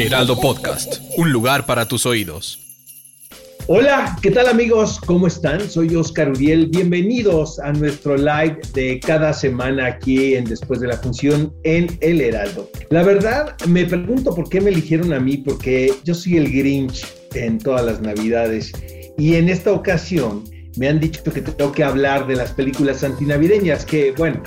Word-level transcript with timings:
Heraldo 0.00 0.40
Podcast. 0.40 0.96
Un 1.18 1.30
lugar 1.30 1.66
para 1.66 1.86
tus 1.86 2.06
oídos. 2.06 2.58
Hola, 3.66 4.16
¿qué 4.22 4.30
tal 4.30 4.48
amigos? 4.48 4.98
¿Cómo 4.98 5.26
están? 5.26 5.68
Soy 5.68 5.94
Oscar 5.94 6.30
Uriel. 6.30 6.68
Bienvenidos 6.68 7.58
a 7.58 7.70
nuestro 7.74 8.16
live 8.16 8.60
de 8.72 8.98
cada 8.98 9.34
semana 9.34 9.86
aquí 9.86 10.36
en 10.36 10.44
Después 10.46 10.80
de 10.80 10.88
la 10.88 10.96
Función 10.96 11.52
en 11.64 11.98
El 12.00 12.22
Heraldo. 12.22 12.70
La 12.88 13.02
verdad, 13.02 13.54
me 13.68 13.84
pregunto 13.84 14.34
por 14.34 14.48
qué 14.48 14.62
me 14.62 14.70
eligieron 14.70 15.12
a 15.12 15.20
mí, 15.20 15.36
porque 15.36 15.92
yo 16.02 16.14
soy 16.14 16.38
el 16.38 16.50
Grinch 16.50 17.06
en 17.34 17.58
todas 17.58 17.84
las 17.84 18.00
Navidades. 18.00 18.72
Y 19.18 19.34
en 19.34 19.50
esta 19.50 19.70
ocasión 19.70 20.44
me 20.76 20.88
han 20.88 21.00
dicho 21.00 21.22
que 21.24 21.40
tengo 21.40 21.72
que 21.72 21.84
hablar 21.84 22.26
de 22.26 22.36
las 22.36 22.52
películas 22.52 23.02
antinavideñas, 23.02 23.84
que 23.84 24.12
bueno, 24.12 24.40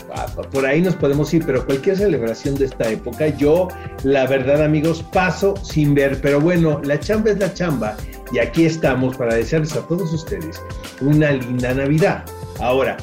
por 0.51 0.65
ahí 0.65 0.81
nos 0.81 0.95
podemos 0.95 1.33
ir, 1.33 1.45
pero 1.45 1.65
cualquier 1.65 1.97
celebración 1.97 2.55
de 2.55 2.65
esta 2.65 2.89
época, 2.89 3.27
yo 3.27 3.67
la 4.03 4.25
verdad 4.27 4.63
amigos 4.63 5.03
paso 5.11 5.55
sin 5.63 5.93
ver, 5.93 6.19
pero 6.21 6.39
bueno, 6.39 6.81
la 6.83 6.99
chamba 6.99 7.31
es 7.31 7.39
la 7.39 7.53
chamba 7.53 7.97
y 8.31 8.39
aquí 8.39 8.65
estamos 8.65 9.17
para 9.17 9.35
desearles 9.35 9.75
a 9.75 9.85
todos 9.87 10.13
ustedes 10.13 10.61
una 11.01 11.31
linda 11.31 11.73
Navidad. 11.73 12.25
Ahora, 12.59 12.97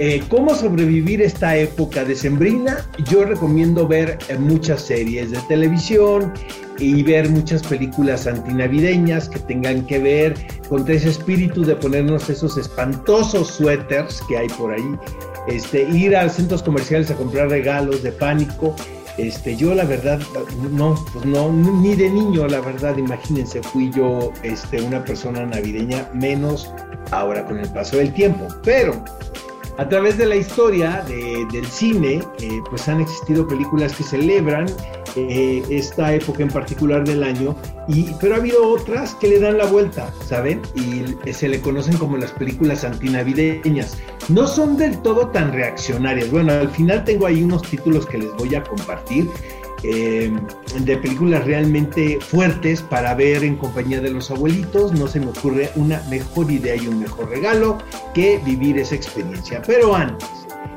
eh, 0.00 0.24
¿Cómo 0.28 0.52
sobrevivir 0.56 1.22
esta 1.22 1.56
época 1.56 2.04
decembrina? 2.04 2.84
Yo 3.08 3.24
recomiendo 3.24 3.86
ver 3.86 4.18
eh, 4.28 4.36
muchas 4.36 4.82
series 4.82 5.30
de 5.30 5.38
televisión 5.46 6.32
y 6.78 7.02
ver 7.02 7.28
muchas 7.28 7.62
películas 7.62 8.26
antinavideñas 8.26 9.28
que 9.28 9.38
tengan 9.38 9.86
que 9.86 9.98
ver 9.98 10.34
con 10.68 10.88
ese 10.90 11.10
espíritu 11.10 11.64
de 11.64 11.76
ponernos 11.76 12.28
esos 12.28 12.56
espantosos 12.56 13.48
suéteres 13.48 14.20
que 14.28 14.38
hay 14.38 14.48
por 14.48 14.72
ahí, 14.72 14.96
este, 15.46 15.82
ir 15.90 16.16
a 16.16 16.28
centros 16.28 16.62
comerciales 16.62 17.10
a 17.10 17.14
comprar 17.14 17.48
regalos 17.48 18.02
de 18.02 18.12
pánico. 18.12 18.74
Este, 19.16 19.54
yo 19.54 19.74
la 19.74 19.84
verdad, 19.84 20.18
no, 20.72 20.96
pues 21.12 21.24
no, 21.24 21.52
ni 21.52 21.94
de 21.94 22.10
niño, 22.10 22.48
la 22.48 22.60
verdad, 22.60 22.96
imagínense, 22.96 23.62
fui 23.62 23.90
yo 23.92 24.32
este, 24.42 24.82
una 24.82 25.04
persona 25.04 25.46
navideña, 25.46 26.10
menos 26.12 26.72
ahora 27.12 27.44
con 27.44 27.58
el 27.60 27.68
paso 27.68 27.98
del 27.98 28.12
tiempo. 28.12 28.48
Pero 28.64 29.04
a 29.76 29.88
través 29.88 30.16
de 30.18 30.26
la 30.26 30.36
historia 30.36 31.04
del 31.08 31.66
cine, 31.66 32.22
eh, 32.40 32.60
pues 32.70 32.88
han 32.88 33.00
existido 33.00 33.46
películas 33.46 33.94
que 33.94 34.04
celebran 34.04 34.66
eh, 35.16 35.62
esta 35.68 36.12
época 36.12 36.42
en 36.42 36.48
particular 36.48 37.04
del 37.04 37.22
año, 37.22 37.56
y, 37.88 38.10
pero 38.20 38.34
ha 38.34 38.38
habido 38.38 38.68
otras 38.68 39.14
que 39.14 39.28
le 39.28 39.40
dan 39.40 39.58
la 39.58 39.66
vuelta, 39.66 40.12
¿saben? 40.24 40.62
Y 40.74 41.32
se 41.32 41.48
le 41.48 41.60
conocen 41.60 41.96
como 41.96 42.16
las 42.16 42.32
películas 42.32 42.84
antinavideñas. 42.84 43.98
No 44.28 44.46
son 44.46 44.76
del 44.76 45.00
todo 45.02 45.28
tan 45.28 45.52
reaccionarias. 45.52 46.30
Bueno, 46.30 46.52
al 46.52 46.70
final 46.70 47.04
tengo 47.04 47.26
ahí 47.26 47.42
unos 47.42 47.62
títulos 47.62 48.06
que 48.06 48.18
les 48.18 48.32
voy 48.36 48.54
a 48.54 48.62
compartir. 48.62 49.28
Eh, 49.86 50.32
de 50.80 50.96
películas 50.96 51.44
realmente 51.44 52.18
fuertes 52.20 52.80
para 52.80 53.14
ver 53.14 53.44
en 53.44 53.56
compañía 53.56 54.00
de 54.00 54.10
los 54.10 54.30
abuelitos. 54.30 54.92
No 54.92 55.06
se 55.06 55.20
me 55.20 55.26
ocurre 55.26 55.70
una 55.76 56.02
mejor 56.08 56.50
idea 56.50 56.74
y 56.74 56.88
un 56.88 57.00
mejor 57.00 57.28
regalo 57.28 57.78
que 58.14 58.40
vivir 58.44 58.78
esa 58.78 58.94
experiencia. 58.94 59.60
Pero 59.66 59.94
antes, 59.94 60.28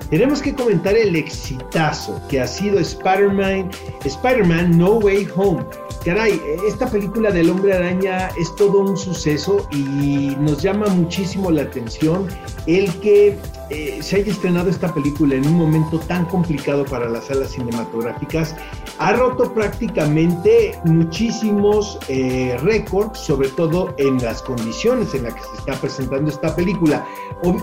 tenemos 0.10 0.42
que 0.42 0.54
comentar 0.54 0.96
el 0.96 1.16
exitazo 1.16 2.22
que 2.30 2.42
ha 2.42 2.48
sido 2.48 2.80
Spider-Man, 2.80 3.72
Spider-Man 4.04 4.78
No 4.78 4.96
Way 4.96 5.28
Home. 5.36 5.64
Caray, 6.06 6.42
esta 6.68 6.90
película 6.90 7.32
del 7.32 7.50
hombre 7.50 7.74
araña 7.74 8.30
es 8.38 8.56
todo 8.56 8.80
un 8.80 8.96
suceso 8.96 9.68
y 9.72 10.36
nos 10.40 10.62
llama 10.62 10.88
muchísimo 10.88 11.52
la 11.52 11.64
atención 11.64 12.28
el 12.68 12.94
que 13.00 13.38
eh, 13.70 14.00
se 14.02 14.18
haya 14.18 14.32
estrenado 14.32 14.70
esta 14.70 14.94
película 14.94 15.36
en 15.36 15.46
un 15.46 15.56
momento 15.56 16.00
tan 16.00 16.26
complicado 16.26 16.86
para 16.86 17.10
las 17.10 17.26
salas 17.26 17.52
cinematográficas. 17.52 18.56
Ha 19.00 19.14
roto 19.14 19.54
prácticamente 19.54 20.80
muchísimos 20.86 22.00
eh, 22.08 22.58
récords, 22.64 23.20
sobre 23.20 23.50
todo 23.50 23.94
en 23.98 24.18
las 24.24 24.42
condiciones 24.42 25.14
en 25.14 25.24
las 25.24 25.34
que 25.34 25.42
se 25.42 25.58
está 25.60 25.74
presentando 25.74 26.30
esta 26.30 26.56
película. 26.56 27.06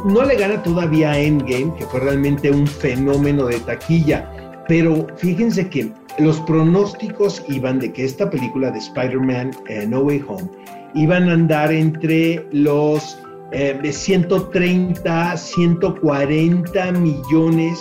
No 0.04 0.22
le 0.22 0.36
gana 0.36 0.62
todavía 0.62 1.12
a 1.12 1.18
Endgame, 1.18 1.74
que 1.76 1.86
fue 1.86 2.00
realmente 2.00 2.50
un 2.50 2.66
fenómeno 2.66 3.46
de 3.46 3.60
taquilla, 3.60 4.30
pero 4.68 5.06
fíjense 5.16 5.68
que 5.68 5.92
los 6.18 6.40
pronósticos 6.40 7.42
iban 7.48 7.80
de 7.80 7.92
que 7.92 8.04
esta 8.04 8.30
película 8.30 8.70
de 8.70 8.78
Spider-Man 8.78 9.50
eh, 9.68 9.86
No 9.86 10.00
Way 10.00 10.24
Home 10.28 10.48
iban 10.94 11.28
a 11.28 11.32
andar 11.32 11.72
entre 11.72 12.46
los 12.52 13.18
eh, 13.54 13.78
de 13.80 13.92
130, 13.92 15.36
140 15.36 16.92
millones. 16.92 17.80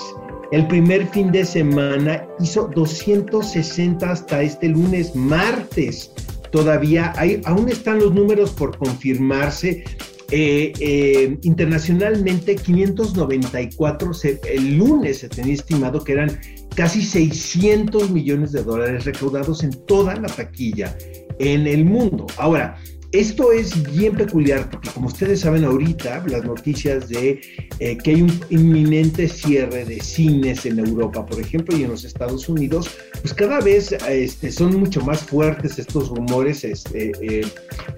El 0.52 0.68
primer 0.68 1.08
fin 1.08 1.32
de 1.32 1.44
semana 1.44 2.28
hizo 2.40 2.70
260 2.76 4.12
hasta 4.12 4.44
este 4.44 4.70
lunes, 4.70 5.16
martes. 5.16 6.12
Todavía 6.52 7.12
hay, 7.18 7.42
aún 7.46 7.70
están 7.70 7.98
los 7.98 8.14
números 8.14 8.52
por 8.52 8.78
confirmarse. 8.78 9.84
Eh, 10.30 10.74
eh, 10.80 11.38
internacionalmente 11.42 12.56
594, 12.56 14.12
el 14.50 14.78
lunes 14.78 15.20
se 15.20 15.30
tenía 15.30 15.56
estimado 15.56 16.04
que 16.04 16.14
eran 16.14 16.40
casi 16.76 17.02
600 17.02 18.12
millones 18.12 18.52
de 18.52 18.64
dólares 18.64 19.06
recaudados 19.06 19.64
en 19.64 19.72
toda 19.86 20.16
la 20.16 20.28
taquilla 20.28 20.96
en 21.40 21.68
el 21.68 21.86
mundo. 21.86 22.28
Ahora, 22.38 22.78
esto 23.14 23.52
es 23.52 23.84
bien 23.96 24.16
peculiar 24.16 24.70
porque 24.72 24.90
como 24.90 25.06
ustedes 25.06 25.42
saben 25.42 25.64
ahorita, 25.64 26.26
las 26.28 26.44
noticias 26.44 27.08
de 27.10 27.40
eh, 27.78 27.98
que 28.04 28.12
hay 28.12 28.24
un 28.24 28.40
inminente 28.50 29.28
cierre 29.28 29.86
de 29.86 30.02
cines 30.02 30.66
en 30.66 30.80
Europa, 30.80 31.24
por 31.24 31.40
ejemplo, 31.40 31.78
y 31.78 31.84
en 31.84 31.92
los 31.92 32.04
Estados 32.04 32.50
Unidos, 32.50 32.90
pues 33.22 33.32
cada 33.36 33.60
vez 33.60 33.92
este, 34.10 34.52
son 34.52 34.78
mucho 34.78 35.02
más 35.02 35.22
fuertes 35.22 35.78
estos 35.78 36.10
rumores. 36.10 36.64
Este, 36.64 37.12
eh, 37.22 37.46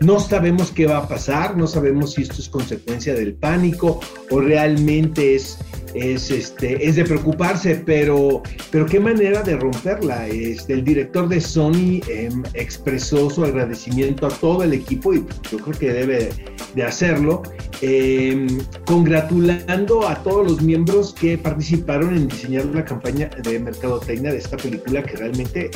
no 0.02 0.20
sabemos 0.20 0.72
qué 0.72 0.86
va 0.86 0.98
a 0.98 1.08
pasar, 1.08 1.56
no 1.56 1.66
sabemos 1.66 2.14
si 2.14 2.24
esto 2.24 2.42
es 2.42 2.50
consecuencia 2.50 3.14
del 3.14 3.36
pánico 3.36 4.02
o 4.30 4.42
realmente 4.42 5.36
es 5.36 5.58
es, 5.96 6.30
este, 6.30 6.88
es 6.88 6.98
de 6.98 7.06
preocuparse, 7.06 7.82
pero, 7.86 8.44
pero 8.70 8.86
qué 8.86 9.00
manera 9.00 9.42
de 9.42 9.56
romperla. 9.56 10.28
Este, 10.28 10.74
el 10.74 10.84
director 10.84 11.28
de 11.28 11.42
Sony 11.42 12.02
em, 12.10 12.44
expresó 12.54 13.30
su 13.30 13.44
agradecimiento 13.44 14.28
a 14.28 14.30
todo 14.30 14.64
el 14.64 14.74
equipo 14.74 15.05
y 15.14 15.26
yo 15.52 15.60
creo 15.60 15.78
que 15.78 15.94
debe 15.94 16.30
de 16.74 16.84
hacerlo, 16.84 17.44
em, 17.82 18.48
congratulando 18.86 20.08
a 20.08 20.16
todos 20.24 20.52
los 20.52 20.62
miembros 20.62 21.14
que 21.14 21.38
participaron 21.38 22.16
en 22.16 22.28
diseñar 22.28 22.66
la 22.66 22.84
campaña 22.84 23.30
de 23.44 23.60
mercadotecnia 23.60 24.32
de 24.32 24.38
esta 24.38 24.58
película 24.58 25.04
que 25.04 25.18
realmente 25.18 25.72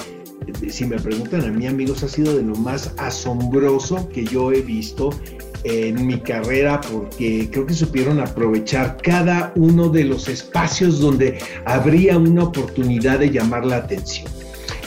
si 0.69 0.85
me 0.85 0.97
preguntan 0.97 1.41
a 1.41 1.51
mí 1.51 1.67
amigos 1.67 2.03
ha 2.03 2.07
sido 2.07 2.35
de 2.35 2.43
lo 2.43 2.55
más 2.55 2.93
asombroso 2.97 4.07
que 4.09 4.25
yo 4.25 4.51
he 4.51 4.61
visto 4.61 5.11
en 5.63 6.07
mi 6.07 6.19
carrera 6.19 6.79
porque 6.81 7.49
creo 7.51 7.65
que 7.65 7.73
supieron 7.73 8.19
aprovechar 8.19 8.97
cada 9.01 9.51
uno 9.55 9.89
de 9.89 10.05
los 10.05 10.27
espacios 10.27 10.99
donde 10.99 11.39
habría 11.65 12.17
una 12.17 12.45
oportunidad 12.45 13.19
de 13.19 13.29
llamar 13.29 13.65
la 13.65 13.77
atención. 13.77 14.27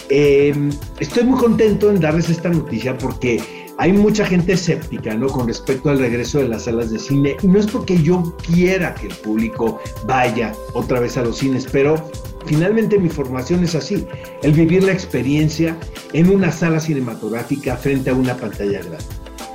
Em, 0.08 0.70
estoy 1.00 1.24
muy 1.24 1.38
contento 1.38 1.90
en 1.90 2.00
darles 2.00 2.28
esta 2.28 2.48
noticia 2.48 2.96
porque 2.98 3.40
hay 3.82 3.92
mucha 3.92 4.24
gente 4.24 4.52
escéptica 4.52 5.12
¿no? 5.16 5.26
con 5.26 5.48
respecto 5.48 5.90
al 5.90 5.98
regreso 5.98 6.38
de 6.38 6.46
las 6.46 6.66
salas 6.66 6.92
de 6.92 7.00
cine 7.00 7.36
y 7.42 7.48
no 7.48 7.58
es 7.58 7.66
porque 7.66 8.00
yo 8.00 8.36
quiera 8.46 8.94
que 8.94 9.08
el 9.08 9.14
público 9.16 9.80
vaya 10.06 10.52
otra 10.72 11.00
vez 11.00 11.16
a 11.16 11.22
los 11.22 11.38
cines, 11.38 11.66
pero 11.72 11.96
finalmente 12.46 12.96
mi 12.96 13.08
formación 13.08 13.64
es 13.64 13.74
así, 13.74 14.06
el 14.44 14.52
vivir 14.52 14.84
la 14.84 14.92
experiencia 14.92 15.76
en 16.12 16.30
una 16.30 16.52
sala 16.52 16.78
cinematográfica 16.78 17.76
frente 17.76 18.10
a 18.10 18.14
una 18.14 18.36
pantalla 18.36 18.78
grande. 18.78 18.98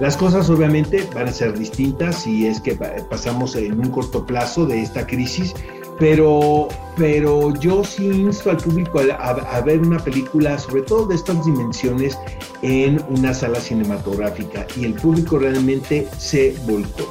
Las 0.01 0.17
cosas 0.17 0.49
obviamente 0.49 1.07
van 1.15 1.29
a 1.29 1.31
ser 1.31 1.57
distintas 1.57 2.23
si 2.23 2.47
es 2.47 2.59
que 2.59 2.77
pasamos 3.09 3.55
en 3.55 3.79
un 3.79 3.91
corto 3.91 4.25
plazo 4.25 4.65
de 4.65 4.81
esta 4.81 5.07
crisis, 5.07 5.55
pero, 5.99 6.67
pero 6.95 7.53
yo 7.55 7.83
sí 7.83 8.07
insto 8.07 8.51
al 8.51 8.57
público 8.57 8.99
a, 8.99 9.61
ver 9.61 9.79
una 9.81 9.99
película, 9.99 10.57
sobre 10.57 10.83
todo 10.83 11.07
de 11.07 11.15
estas 11.15 11.43
dimensiones, 11.45 12.17
en 12.61 13.03
una 13.09 13.33
sala 13.33 13.59
cinematográfica 13.59 14.65
y 14.75 14.85
el 14.85 14.93
público 14.93 15.39
realmente 15.39 16.07
se 16.17 16.55
volcó. 16.67 17.09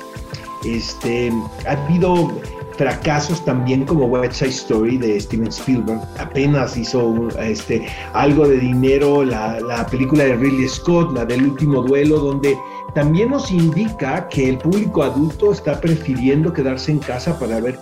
Este, 0.65 1.33
ha 1.67 1.73
habido 1.73 2.33
fracasos 2.77 3.45
también 3.45 3.87
como 3.87 4.07
West 4.07 4.35
Side 4.35 4.51
Story 4.51 4.99
de 4.99 5.21
Steven 5.21 5.49
Spielberg. 5.49 6.01
Apenas 6.19 6.77
hizo 6.77 7.29
este, 7.41 7.87
algo 8.13 8.47
de 8.47 8.59
dinero 8.59 9.25
la, 9.25 9.61
la 9.61 9.87
película 9.87 10.25
de 10.25 10.37
Ridley 10.37 10.69
Scott, 10.69 11.13
la 11.13 11.25
del 11.25 11.45
último 11.45 11.83
duelo, 11.83 12.19
donde 12.19 12.57
también 12.95 13.31
nos 13.31 13.51
indica 13.51 14.29
que 14.29 14.49
el 14.49 14.59
público 14.59 15.03
adulto 15.03 15.53
está 15.53 15.81
prefiriendo 15.81 16.53
quedarse 16.53 16.93
en 16.93 16.99
casa 16.99 17.39
para 17.39 17.61
ver 17.61 17.79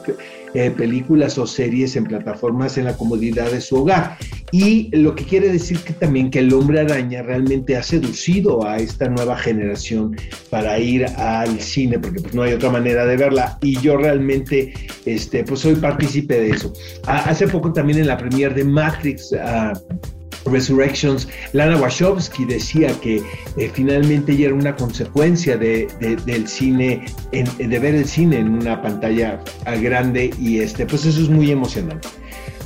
eh, 0.55 0.71
películas 0.71 1.37
o 1.37 1.47
series 1.47 1.97
en 1.97 2.05
plataformas 2.05 2.79
en 2.79 2.85
la 2.85 2.97
comodidad 2.97 3.51
de 3.51 3.61
su 3.61 3.77
hogar. 3.77 4.17
Y 4.53 4.95
lo 4.97 5.15
que 5.15 5.25
quiere 5.25 5.51
decir 5.51 5.79
que 5.81 5.93
también 5.95 6.31
que 6.31 6.39
el 6.39 6.53
hombre 6.53 6.81
araña 6.81 7.23
realmente 7.23 7.77
ha 7.77 7.83
seducido 7.83 8.65
a 8.65 8.77
esta 8.77 9.09
nueva 9.09 9.37
generación 9.37 10.17
para 10.51 10.79
ir 10.79 11.07
al 11.07 11.59
cine, 11.61 11.99
porque 11.99 12.21
pues 12.21 12.35
no 12.35 12.43
hay 12.43 12.53
otra 12.53 12.71
manera 12.71 13.05
de 13.05 13.17
verla. 13.17 13.59
Y 13.63 13.81
yo 13.81 13.97
realmente 13.97 14.73
este, 15.05 15.43
pues 15.43 15.61
soy 15.61 15.75
partícipe 15.75 16.39
de 16.39 16.51
eso. 16.51 16.73
hace 17.07 17.49
poco 17.49 17.73
también 17.73 17.99
en 17.99 18.07
la 18.07 18.17
premier 18.17 18.55
de 18.55 18.65
Matrix... 18.65 19.33
Uh, 19.33 20.15
Resurrections, 20.55 21.29
Lana 21.53 21.77
Wachowski 21.77 22.45
decía 22.45 22.89
que 23.01 23.23
eh, 23.57 23.71
finalmente 23.73 24.37
ya 24.37 24.47
era 24.47 24.55
una 24.55 24.75
consecuencia 24.77 25.57
de, 25.57 25.89
del 26.25 26.49
cine, 26.49 27.05
de 27.33 27.79
ver 27.79 27.95
el 27.95 28.07
cine 28.07 28.39
en 28.39 28.49
una 28.49 28.81
pantalla 28.81 29.41
grande 29.83 30.31
y 30.39 30.61
este, 30.61 30.87
pues 30.87 31.05
eso 31.05 31.21
es 31.21 31.29
muy 31.29 31.51
emocionante. 31.51 32.09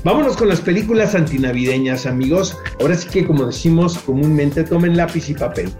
Vámonos 0.05 0.37
con 0.37 0.49
las 0.49 0.61
películas 0.61 1.15
antinavideñas, 1.15 2.07
amigos. 2.07 2.57
Ahora 2.81 2.95
sí 2.95 3.09
que, 3.09 3.27
como 3.27 3.47
decimos 3.47 3.99
comúnmente, 3.99 4.63
tomen 4.63 4.97
lápiz 4.97 5.29
y 5.29 5.35
papel. 5.35 5.73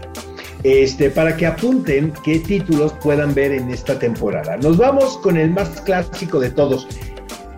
Este, 0.63 1.09
para 1.09 1.37
que 1.37 1.45
apunten 1.45 2.11
qué 2.23 2.39
títulos 2.39 2.93
puedan 3.01 3.33
ver 3.33 3.53
en 3.53 3.69
esta 3.69 3.97
temporada. 3.97 4.57
Nos 4.57 4.77
vamos 4.77 5.17
con 5.19 5.37
el 5.37 5.51
más 5.51 5.69
clásico 5.81 6.39
de 6.39 6.49
todos, 6.49 6.85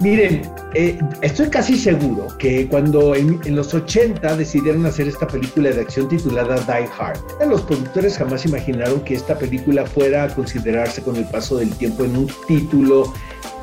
Miren, 0.01 0.42
eh, 0.74 0.98
estoy 1.21 1.50
casi 1.50 1.77
seguro 1.77 2.27
que 2.39 2.68
cuando 2.68 3.13
en, 3.13 3.39
los 3.56 3.71
80 3.71 4.36
decidieron 4.36 4.83
hacer 4.88 5.07
esta 5.07 5.27
película 5.27 5.69
de 5.69 5.81
acción 5.81 6.09
titulada 6.09 6.56
Die 6.56 6.89
Hard, 6.98 7.19
los 7.48 7.62
productores 7.62 8.18
jamás 8.18 8.44
imaginaron 8.48 9.01
que 9.01 9.13
esta 9.13 9.38
película 9.38 9.86
fuera 9.86 10.24
a 10.24 10.33
considerarse 10.33 11.03
con 11.03 11.18
el 11.18 11.25
paso 11.25 11.57
del 11.57 11.69
tiempo 11.75 12.03
en 12.03 12.18
un 12.18 12.27
título 12.48 13.13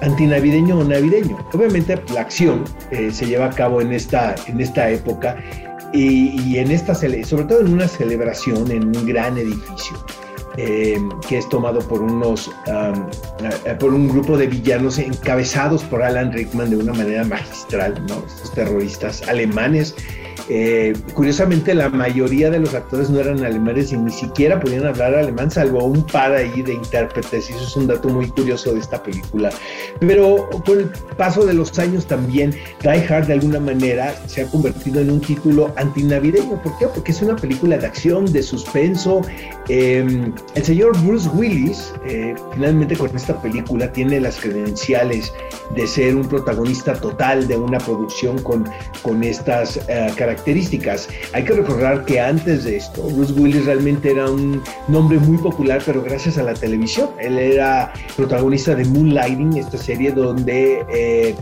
antinavideño 0.01 0.79
o 0.79 0.85
navideño. 0.85 1.45
Obviamente 1.53 2.01
la 2.15 2.21
acción 2.21 2.63
eh, 2.93 3.11
se 3.11 3.27
lleva 3.27 3.47
a 3.47 3.51
cabo 3.51 3.81
en 3.81 3.93
esta, 3.93 4.37
en 4.47 4.61
esta 4.61 4.89
época 4.91 5.37
y, 5.93 6.41
y 6.43 6.59
en 6.59 6.71
esta, 6.71 6.95
sobre 6.95 7.45
todo 7.47 7.61
en 7.63 7.73
una 7.73 7.89
celebración 7.89 8.71
en 8.71 8.97
un 8.97 9.07
gran 9.07 9.37
edificio. 9.39 9.97
Eh, 10.57 10.99
que 11.29 11.39
es 11.39 11.49
tomado 11.49 11.81
por 11.81 12.03
unos 12.03 12.51
eh, 12.67 13.75
por 13.79 13.95
un 13.95 14.09
grupo 14.09 14.37
de 14.37 14.47
villanos 14.47 14.99
encabezados 14.99 15.85
por 15.85 16.03
Alan 16.03 16.33
Rickman 16.33 16.71
de 16.71 16.77
una 16.77 16.93
manera 16.95 17.25
magistral, 17.25 18.05
¿no? 18.09 18.25
Estos 18.27 18.53
terroristas 18.55 19.23
alemanes 19.29 19.95
eh, 20.51 20.95
curiosamente, 21.13 21.75
la 21.75 21.91
mayoría 21.91 22.51
de 22.51 22.59
los 22.59 22.75
actores 22.75 23.11
no 23.11 23.21
eran 23.21 23.45
alemanes 23.45 23.93
y 23.93 23.99
ni 23.99 24.11
siquiera 24.11 24.59
podían 24.59 24.87
hablar 24.87 25.15
alemán, 25.15 25.51
salvo 25.51 25.85
un 25.85 26.03
par 26.07 26.33
ahí 26.33 26.63
de 26.63 26.73
intérpretes, 26.73 27.51
y 27.51 27.53
eso 27.53 27.65
es 27.65 27.77
un 27.77 27.87
dato 27.87 28.09
muy 28.09 28.29
curioso 28.29 28.73
de 28.73 28.81
esta 28.81 29.03
película. 29.03 29.51
Pero 30.01 30.49
con 30.65 30.79
el 30.79 30.91
paso 31.19 31.45
de 31.45 31.53
los 31.53 31.79
años 31.79 32.07
también, 32.07 32.55
Die 32.83 33.07
Hard 33.09 33.27
de 33.27 33.35
alguna 33.35 33.61
manera 33.61 34.15
se 34.27 34.43
ha 34.43 34.47
convertido 34.47 35.01
en 35.01 35.11
un 35.11 35.21
título 35.21 35.73
antinavideño. 35.77 36.63
¿Por 36.63 36.79
qué? 36.79 36.87
Porque 36.87 37.13
es 37.13 37.21
una 37.21 37.37
película 37.37 37.77
de 37.77 37.87
acción, 37.87 38.25
de 38.33 38.43
suspenso. 38.43 39.21
Em, 39.69 40.33
el 40.55 40.65
señor 40.65 40.99
Bruce 41.03 41.29
Willis, 41.35 41.93
eh, 42.07 42.35
finalmente 42.55 42.97
con 42.97 43.15
esta 43.15 43.41
película, 43.43 43.93
tiene 43.93 44.19
las 44.19 44.41
credenciales 44.41 45.31
de 45.75 45.87
ser 45.87 46.17
un 46.17 46.27
protagonista 46.27 46.95
total 46.95 47.47
de 47.47 47.57
una 47.59 47.79
producción 47.79 48.39
con, 48.43 48.67
con 49.03 49.23
estas 49.23 49.79
características 50.17 50.38
eh, 50.38 50.38
Hay 51.33 51.45
que 51.45 51.53
recordar 51.53 52.05
que 52.05 52.21
antes 52.21 52.65
de 52.65 52.77
esto, 52.77 53.03
Bruce 53.03 53.33
Willis 53.33 53.65
realmente 53.67 54.11
era 54.11 54.31
un 54.31 54.63
nombre 54.89 55.19
muy 55.19 55.39
popular, 55.39 55.83
pero 55.85 56.03
gracias 56.03 56.39
a 56.39 56.43
la 56.43 56.55
televisión. 56.55 57.11
Él 57.21 57.39
era 57.39 57.93
protagonista 58.17 58.75
de 58.75 58.85
Moonlighting, 58.85 59.57
esta 59.57 59.79
serie 59.79 60.11
donde 60.13 60.85
eh, 60.93 61.35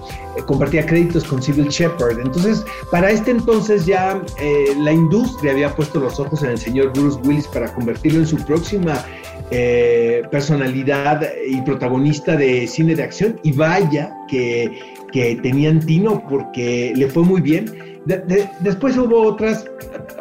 compartía 0.46 0.84
créditos 0.84 1.24
con 1.24 1.42
Civil 1.42 1.68
Shepard. 1.68 2.20
Entonces, 2.20 2.64
para 2.90 3.10
este 3.10 3.30
entonces 3.30 3.86
ya 3.86 4.22
eh, 4.40 4.74
la 4.78 4.92
industria 4.92 5.52
había 5.52 5.74
puesto 5.74 6.00
los 6.00 6.18
ojos 6.18 6.42
en 6.42 6.50
el 6.50 6.58
señor 6.58 6.92
Bruce 6.92 7.18
Willis 7.24 7.46
para 7.48 7.72
convertirlo 7.72 8.20
en 8.20 8.26
su 8.26 8.36
próxima 8.44 9.04
eh, 9.50 10.22
personalidad 10.30 11.22
y 11.48 11.60
protagonista 11.62 12.36
de 12.36 12.66
cine 12.66 12.94
de 12.94 13.02
acción. 13.02 13.40
Y 13.42 13.52
vaya 13.52 14.12
que, 14.28 14.78
que 15.12 15.36
tenían 15.36 15.80
tino 15.80 16.22
porque 16.28 16.92
le 16.94 17.08
fue 17.08 17.22
muy 17.22 17.40
bien 17.40 17.85
después 18.06 18.96
hubo 18.96 19.22
otras 19.22 19.64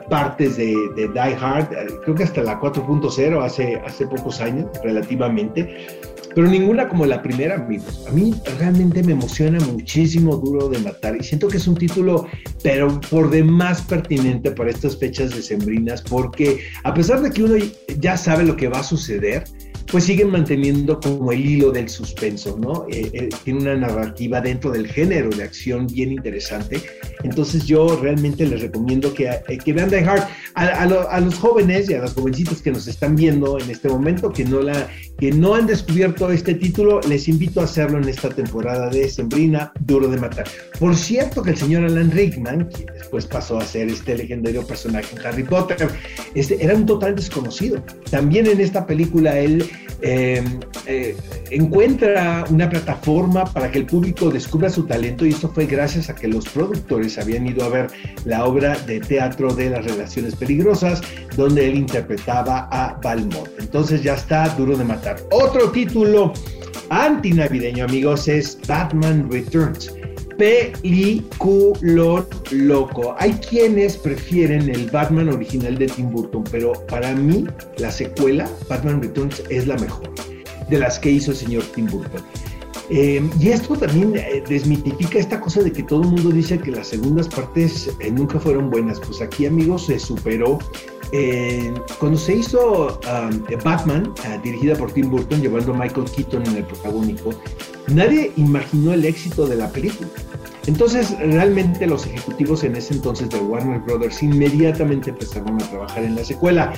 partes 0.10 0.58
de, 0.58 0.76
Die 0.96 1.38
Hard, 1.40 1.70
creo 2.04 2.16
que 2.16 2.24
hasta 2.24 2.42
la 2.42 2.60
4.0 2.60 3.44
hace, 3.44 3.76
hace 3.86 4.08
pocos 4.08 4.42
años, 4.42 4.68
relativamente, 4.84 5.88
pero 6.36 6.48
ninguna 6.48 6.88
como 6.90 7.06
la 7.06 7.22
primera, 7.22 7.56
amigos. 7.56 8.06
A 8.08 8.12
mí 8.12 8.34
realmente 8.60 9.02
me 9.04 9.14
emociona 9.14 9.58
muchísimo 9.66 10.36
Duro 10.36 10.68
de 10.68 10.80
Matar 10.80 11.16
y 11.16 11.24
siento 11.24 11.48
que 11.48 11.58
es 11.58 11.68
un 11.68 11.76
título, 11.76 12.28
pero 12.62 13.00
por 13.10 13.30
demás 13.30 13.82
pertinente 13.84 14.52
para 14.52 14.70
estas 14.70 14.98
fechas 14.98 15.34
decembrinas, 15.34 16.02
porque 16.02 16.60
a 16.84 16.94
pesar 16.94 17.22
de 17.22 17.32
que 17.32 17.44
uno 17.44 17.56
ya 18.00 18.18
sabe 18.18 18.44
lo 18.44 18.58
que 18.58 18.68
va 18.68 18.80
a 18.80 18.84
suceder, 18.84 19.46
pues 19.92 20.06
siguen 20.06 20.32
manteniendo 20.32 21.00
como 21.00 21.32
el 21.32 21.46
hilo 21.46 21.72
del 21.72 21.90
suspenso, 21.90 22.58
¿no? 22.60 22.86
Eh, 22.90 23.10
eh, 23.14 23.30
tiene 23.44 23.62
una 23.62 23.76
narrativa 23.76 24.42
dentro 24.42 24.72
del 24.72 24.88
género 24.88 25.30
de 25.30 25.44
acción 25.44 25.88
bien 25.88 26.12
interesante. 26.12 26.82
Entonces 27.24 27.66
yo 27.66 28.00
realmente 28.02 28.46
les 28.46 28.62
recomiendo 28.62 29.14
que, 29.14 29.26
eh, 29.26 29.74
vean 29.74 29.90
Die 29.90 29.98
Hard. 29.98 30.24
A, 30.56 31.20
los 31.20 31.36
jóvenes 31.36 31.90
y 31.90 31.96
a 31.96 32.00
las 32.00 32.14
jovencitas 32.14 32.62
que 32.62 32.72
nos 32.72 32.88
están 32.88 33.16
viendo 33.16 33.60
en 33.60 33.70
este 33.70 33.90
momento, 33.90 34.32
que 34.32 34.46
no, 34.46 34.62
la, 34.62 34.90
que 35.20 35.32
no 35.32 35.54
han 35.54 35.68
descubierto 35.68 36.32
este 36.32 36.56
título, 36.56 37.02
les 37.10 37.28
invito 37.28 37.60
a 37.60 37.66
hacerlo 37.66 37.98
en 37.98 38.08
esta 38.08 38.30
temporada 38.30 38.90
de 38.90 39.10
Sembrina, 39.10 39.74
Duro 39.82 40.08
de 40.08 40.18
Matar. 40.18 40.48
Por 40.80 40.96
cierto 40.96 41.44
que 41.44 41.52
el 41.52 41.58
señor 41.58 41.84
Alan 41.84 42.10
Rickman, 42.10 42.70
quien 42.74 42.88
después 42.98 43.26
pasó 43.26 43.58
a 43.58 43.66
ser 43.66 43.90
este 43.90 44.18
legendario 44.18 44.66
personaje 44.66 45.14
en 45.16 45.26
Harry 45.26 45.44
Potter, 45.44 45.90
este, 46.36 46.64
era 46.64 46.74
un 46.74 46.86
total 46.86 47.16
desconocido. 47.16 47.84
También 48.10 48.48
en 48.48 48.62
esta 48.62 48.86
película 48.86 49.38
él 49.38 49.70
eh, 50.02 50.44
eh, 50.86 51.16
encuentra 51.52 52.44
una 52.50 52.70
plataforma 52.70 53.46
para 53.46 53.72
que 53.72 53.80
el 53.80 53.86
público 53.86 54.30
descubra 54.30 54.70
su 54.70 54.86
talento 54.86 55.26
y 55.26 55.30
esto 55.30 55.50
fue 55.50 55.66
gracias 55.66 56.10
a 56.10 56.16
que 56.16 56.28
los 56.28 56.48
productores 56.50 57.18
habían 57.18 57.48
ido 57.48 57.64
a 57.66 57.70
ver 57.70 57.88
la 58.26 58.46
obra 58.46 58.78
de 58.80 59.00
teatro 59.00 59.54
de 59.54 59.70
las 59.70 59.86
relaciones 59.86 60.36
peligrosas 60.36 61.02
donde 61.36 61.68
él 61.68 61.76
interpretaba 61.76 62.68
a 62.72 63.00
Balmont. 63.02 63.50
Entonces 63.60 64.04
ya 64.04 64.16
está 64.16 64.50
duro 64.50 64.78
de 64.78 64.84
matar. 64.84 65.18
Otro 65.32 65.72
título 65.72 66.34
antinavideño 66.90 67.86
amigos 67.86 68.28
es 68.28 68.60
Batman 68.68 69.30
Returns 69.32 69.92
peliculón 70.38 72.26
loco. 72.52 73.16
Hay 73.18 73.34
quienes 73.34 73.98
prefieren 73.98 74.70
el 74.70 74.90
Batman 74.90 75.30
original 75.30 75.78
de 75.78 75.88
Tim 75.88 76.12
Burton, 76.12 76.44
pero 76.52 76.74
para 76.88 77.14
mí 77.14 77.46
la 77.78 77.92
secuela, 77.92 78.50
Batman 78.70 79.02
Returns, 79.02 79.44
es 79.50 79.68
la 79.68 79.78
mejor 79.78 80.10
de 80.70 80.80
las 80.80 81.00
que 81.00 81.12
hizo 81.12 81.32
el 81.32 81.38
señor 81.38 81.64
Tim 81.74 81.88
Burton. 81.88 82.22
Eh, 82.90 83.28
y 83.40 83.50
esto 83.50 83.76
también 83.76 84.16
eh, 84.16 84.44
desmitifica 84.48 85.18
esta 85.18 85.40
cosa 85.40 85.62
de 85.64 85.72
que 85.72 85.82
todo 85.84 86.04
el 86.04 86.10
mundo 86.10 86.30
dice 86.30 86.60
que 86.60 86.70
las 86.70 86.88
segundas 86.88 87.28
partes 87.28 87.90
eh, 88.00 88.12
nunca 88.12 88.40
fueron 88.40 88.70
buenas. 88.70 89.00
Pues 89.00 89.22
aquí, 89.22 89.46
amigos, 89.46 89.88
se 89.88 89.98
superó. 90.00 90.60
Cuando 92.00 92.18
se 92.18 92.36
hizo 92.36 93.00
um, 93.00 93.64
Batman, 93.64 94.14
dirigida 94.44 94.76
por 94.76 94.92
Tim 94.92 95.10
Burton, 95.10 95.42
llevando 95.42 95.74
a 95.74 95.78
Michael 95.78 96.10
Keaton 96.10 96.46
en 96.48 96.58
el 96.58 96.64
protagónico, 96.66 97.32
nadie 97.88 98.32
imaginó 98.38 98.94
el 98.94 99.06
éxito 99.06 99.46
de 99.48 99.56
la 99.56 99.70
película. 99.70 100.10
Entonces, 100.68 101.16
realmente 101.20 101.86
los 101.86 102.06
ejecutivos 102.08 102.64
en 102.64 102.76
ese 102.76 102.94
entonces 102.96 103.30
de 103.30 103.38
Warner 103.38 103.80
Brothers 103.82 104.24
inmediatamente 104.24 105.12
empezaron 105.12 105.62
a 105.62 105.70
trabajar 105.70 106.04
en 106.04 106.16
la 106.16 106.24
secuela. 106.24 106.74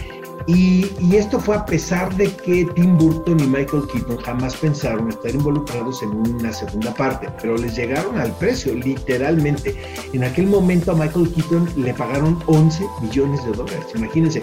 Y, 0.46 0.86
esto 1.14 1.40
fue 1.40 1.56
a 1.56 1.66
pesar 1.66 2.16
de 2.16 2.32
que 2.32 2.66
Tim 2.76 2.98
Burton 2.98 3.40
y 3.40 3.48
Michael 3.48 3.84
Keaton 3.92 4.18
jamás 4.18 4.56
pensaron 4.56 5.10
estar 5.10 5.34
involucrados 5.34 6.02
en 6.04 6.10
una 6.10 6.54
segunda 6.54 6.94
parte, 6.94 7.28
pero 7.42 7.58
les 7.58 7.76
llegaron 7.76 8.18
al 8.18 8.32
precio, 8.38 8.74
literalmente. 8.74 9.76
En 10.14 10.24
aquel 10.24 10.48
momento 10.48 10.92
a 10.92 10.96
Michael 10.96 11.34
Keaton 11.34 11.68
le 11.76 11.94
pagaron 11.94 12.40
11 12.46 12.86
millones 13.02 13.44
de 13.46 13.52
dólares, 13.52 13.88
imagínense. 13.96 14.42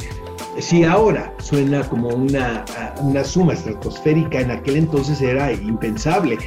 Si 0.58 0.84
ahora 0.84 1.34
suena 1.38 1.82
como 1.88 2.08
una, 2.08 2.64
una 3.00 3.24
suma 3.24 3.54
estratosférica, 3.54 4.40
en 4.40 4.50
aquel 4.50 4.76
entonces 4.76 5.20
era 5.20 5.52
impensable. 5.52 6.38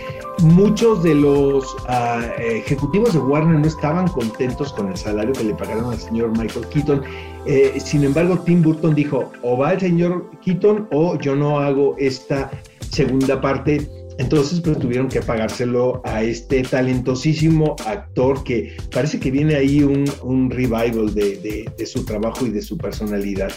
Muchos 0.42 1.04
de 1.04 1.16
los 1.16 1.76
ah, 1.88 2.22
ejecutivos 2.40 3.14
de 3.14 3.20
Warner 3.20 3.60
no 3.60 3.68
estaban 3.68 4.08
contentos 4.08 4.72
con 4.72 4.90
el 4.90 4.98
salario 4.98 5.34
que 5.34 5.44
le 5.44 5.54
pagaron 5.54 5.92
al 5.92 6.00
señor 6.00 6.30
Michael 6.38 6.68
Keaton. 6.68 7.02
Eh, 7.46 7.80
sin 7.84 8.04
embargo, 8.04 8.38
Tim 8.40 8.62
Burton 8.62 8.94
dijo, 8.94 9.32
o 9.42 9.58
va 9.58 9.74
el 9.74 9.80
señor 9.80 10.30
Keaton 10.44 10.88
o 10.92 11.18
yo 11.18 11.36
no 11.36 11.60
hago 11.60 11.96
esta 11.98 12.52
segunda 12.92 13.40
parte 13.42 13.90
Entonces, 14.20 14.62
pues 14.62 14.80
tuvieron 14.80 15.10
que 15.10 15.22
pagárselo 15.22 16.02
a 16.04 16.24
este 16.24 16.64
talentosísimo 16.64 17.76
actor 17.86 18.44
que 18.44 18.76
parece 18.92 19.20
que 19.20 19.30
viene 19.30 19.56
ahí 19.56 19.84
un, 19.84 20.50
revival 20.50 21.14
de, 21.14 21.72
su 21.86 22.04
trabajo 22.04 22.46
y 22.48 22.50
de 22.50 22.64
su 22.64 22.78
personalidad. 22.78 23.52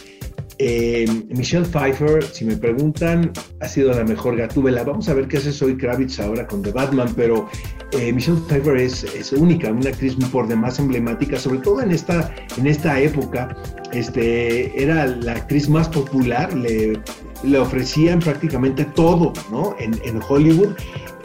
Eh, 0.62 1.06
Michelle 1.30 1.64
Pfeiffer, 1.64 2.22
si 2.22 2.44
me 2.44 2.54
preguntan, 2.54 3.32
ha 3.60 3.66
sido 3.66 3.94
la 3.94 4.04
mejor 4.04 4.36
gatúbela. 4.36 4.84
Vamos 4.84 5.08
a 5.08 5.14
ver 5.14 5.26
qué 5.26 5.38
hace 5.38 5.52
Zoe 5.52 5.74
Kravitz 5.78 6.20
ahora 6.20 6.46
con 6.46 6.62
The 6.62 6.70
Batman, 6.70 7.14
pero 7.16 7.48
eh, 7.92 8.12
Michelle 8.12 8.40
Pfeiffer 8.46 8.76
es, 8.76 9.32
única, 9.32 9.70
una 9.70 9.88
actriz 9.88 10.16
por 10.30 10.46
demás 10.48 10.78
emblemática, 10.78 11.38
sobre 11.38 11.60
todo 11.60 11.80
en 11.80 11.92
esta, 11.92 12.34
en 12.58 12.66
esta 12.66 13.00
época. 13.00 13.56
Este, 13.94 14.82
era 14.82 15.06
la 15.06 15.32
actriz 15.32 15.66
más 15.66 15.88
popular, 15.88 16.52
le, 16.52 17.00
le 17.42 17.58
ofrecían 17.58 18.18
prácticamente 18.18 18.84
todo 18.84 19.32
¿no? 19.50 19.74
en, 19.78 19.98
en 20.04 20.20
Hollywood. 20.28 20.74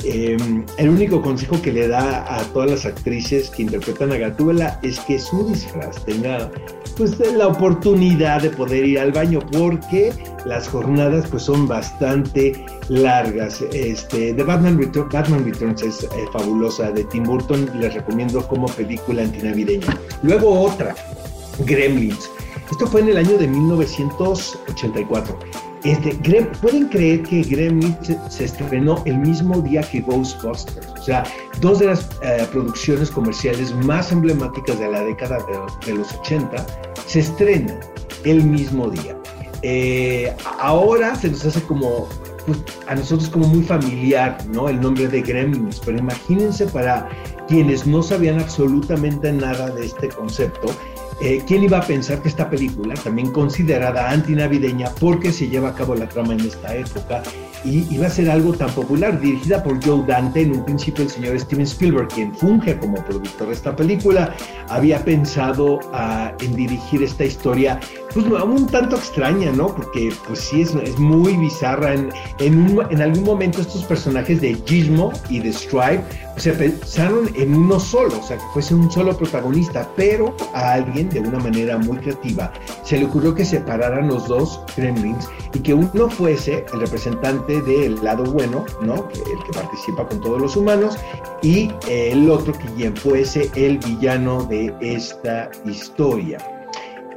Eh, 0.06 0.38
el 0.78 0.90
único 0.90 1.22
consejo 1.22 1.62
que 1.62 1.74
le 1.74 1.90
da 1.90 2.38
a 2.38 2.42
todas 2.54 2.72
las 2.72 2.86
actrices 2.86 3.50
que 3.50 3.64
interpretan 3.64 4.14
a 4.14 4.18
Gatúbela 4.18 4.80
es 4.82 5.00
que 5.02 5.20
su 5.20 5.46
disfraz 5.50 6.06
tenga 6.06 6.52
pues 6.98 7.20
la 7.20 7.48
oportunidad 7.48 8.42
de 8.42 8.50
poder 8.50 8.86
ir 8.86 9.00
al 9.00 9.12
baño 9.12 9.40
porque 9.52 10.14
las 10.46 10.68
jornadas 10.68 11.26
pues 11.30 11.44
son 11.44 11.68
bastante 11.68 12.66
largas. 12.90 13.62
Este, 13.74 14.34
The 14.34 14.44
Batman, 14.44 14.78
Returns 14.78 15.82
es 15.82 16.04
eh, 16.04 16.08
fabulosa 16.32 16.92
de 16.92 17.04
Tim 17.06 17.24
Burton, 17.24 17.70
les 17.80 17.94
recomiendo 17.94 18.48
como 18.48 18.68
película 18.68 19.24
antinavideña. 19.24 19.98
Luego 20.24 20.62
otra, 20.62 20.96
Gremlins. 21.60 22.30
Esto 22.72 22.88
fue 22.88 23.02
en 23.02 23.10
el 23.10 23.18
año 23.18 23.38
de 23.38 23.48
1984. 23.48 25.38
Este, 25.86 26.16
¿Pueden 26.62 26.88
creer 26.88 27.22
que 27.22 27.44
Gremlins 27.44 28.12
se, 28.30 28.46
estrenó 28.46 29.04
el 29.06 29.20
mismo 29.20 29.62
día 29.62 29.82
que 29.82 30.02
Ghostbusters? 30.02 30.88
O 31.00 31.04
sea, 31.04 31.24
dos 31.62 31.78
de 31.78 31.86
las 31.86 32.10
eh, 32.24 32.44
producciones 32.52 33.12
comerciales 33.12 33.72
más 33.86 34.12
emblemáticas 34.12 34.80
de 34.80 34.90
la 34.90 35.02
década 35.02 35.38
de, 35.86 35.94
los 35.94 36.12
80 36.16 36.66
se 37.06 37.20
estrenan 37.20 37.80
el 38.24 38.44
mismo 38.44 38.90
día. 38.90 39.16
Eh, 39.62 40.34
ahora 40.60 41.14
se 41.14 41.30
nos 41.30 41.46
hace 41.46 41.62
como, 41.62 42.10
pues, 42.48 42.58
a 42.88 42.96
nosotros 42.96 43.30
como 43.30 43.48
muy 43.48 43.62
familiar, 43.62 44.40
¿no? 44.52 44.70
El 44.70 44.82
nombre 44.82 45.08
de 45.08 45.22
Gremlins, 45.22 45.80
pero 45.86 46.00
imagínense 46.00 46.66
para 46.66 47.08
quienes 47.48 47.86
no 47.86 48.02
sabían 48.02 48.40
absolutamente 48.40 49.32
nada 49.32 49.70
de 49.70 49.86
este 49.86 50.10
concepto, 50.10 50.68
eh, 51.22 51.42
¿Quién 51.48 51.64
iba 51.64 51.78
a 51.78 51.82
pensar 51.82 52.22
que 52.22 52.28
esta 52.28 52.50
película, 52.50 52.94
también 52.96 53.32
considerada 53.32 54.10
antinavideña 54.10 54.90
porque 55.00 55.32
se 55.32 55.48
lleva 55.48 55.70
a 55.70 55.74
cabo 55.74 55.96
la 55.96 56.10
trama 56.10 56.34
en 56.34 56.42
esta 56.42 56.76
época, 56.76 57.24
iba 57.64 58.08
a 58.08 58.10
ser 58.10 58.30
algo 58.30 58.54
tan 58.54 58.70
popular, 58.72 59.20
dirigida 59.20 59.64
por 59.64 59.84
Joe 59.84 60.06
Dante, 60.06 60.42
en 60.42 60.52
un 60.52 60.66
principio 60.66 61.04
el 61.04 61.10
señor 61.10 61.40
Steven 61.40 61.66
Spielberg, 61.66 62.10
quien 62.10 62.34
funge 62.36 62.78
como 62.78 63.04
productor 63.06 63.48
de 63.48 63.54
esta 63.54 63.76
película, 63.76 64.36
había 64.70 65.04
pensado 65.04 65.80
ah, 65.94 66.34
en 66.42 66.56
dirigir 66.56 67.02
esta 67.02 67.26
historia, 67.26 67.80
pues 68.14 68.26
un 68.26 68.68
tanto 68.68 68.96
extraña, 68.96 69.52
¿no? 69.52 69.68
Porque 69.68 70.14
pues 70.28 70.40
sí, 70.40 70.62
es, 70.62 70.76
es 70.76 70.98
muy 70.98 71.36
bizarra. 71.38 71.94
En, 71.94 72.10
en, 72.40 72.80
en, 72.90 73.02
algún 73.02 73.24
momento 73.24 73.62
estos 73.62 73.84
personajes 73.84 74.42
de 74.42 74.56
Gizmo 74.66 75.12
y 75.30 75.40
de 75.40 75.52
Stripe 75.52 76.04
se 76.38 76.52
pensaron 76.54 77.30
en 77.36 77.56
uno 77.56 77.80
solo, 77.80 78.20
o 78.20 78.24
sea, 78.24 78.38
que 78.38 78.44
fuese 78.54 78.76
un 78.76 78.92
solo 78.92 79.16
protagonista, 79.18 79.90
pero 79.96 80.36
a 80.54 80.74
alguien 80.74 81.10
de 81.10 81.22
una 81.22 81.40
manera 81.40 81.78
muy 81.78 81.98
creativa 81.98 82.52
se 82.84 82.98
le 82.98 83.06
ocurrió 83.06 83.34
que 83.34 83.46
separaran 83.46 84.08
los 84.08 84.28
dos 84.28 84.62
gremlins 84.76 85.28
y 85.54 85.60
que 85.60 85.74
uno 85.74 86.10
fuese 86.10 86.66
el 86.74 86.80
representante 86.82 87.62
del 87.62 88.04
lado 88.04 88.24
bueno, 88.24 88.66
¿no? 88.82 89.08
El 89.14 89.44
que 89.46 89.52
participa 89.54 90.08
con 90.08 90.20
todos 90.22 90.42
los 90.42 90.56
humanos, 90.56 90.98
y 91.42 91.72
el 91.88 92.30
otro 92.30 92.54
que 92.54 92.92
fuese 92.92 93.50
el 93.56 93.78
villano 93.78 94.44
de 94.46 94.74
esta 94.82 95.50
historia. 95.66 96.38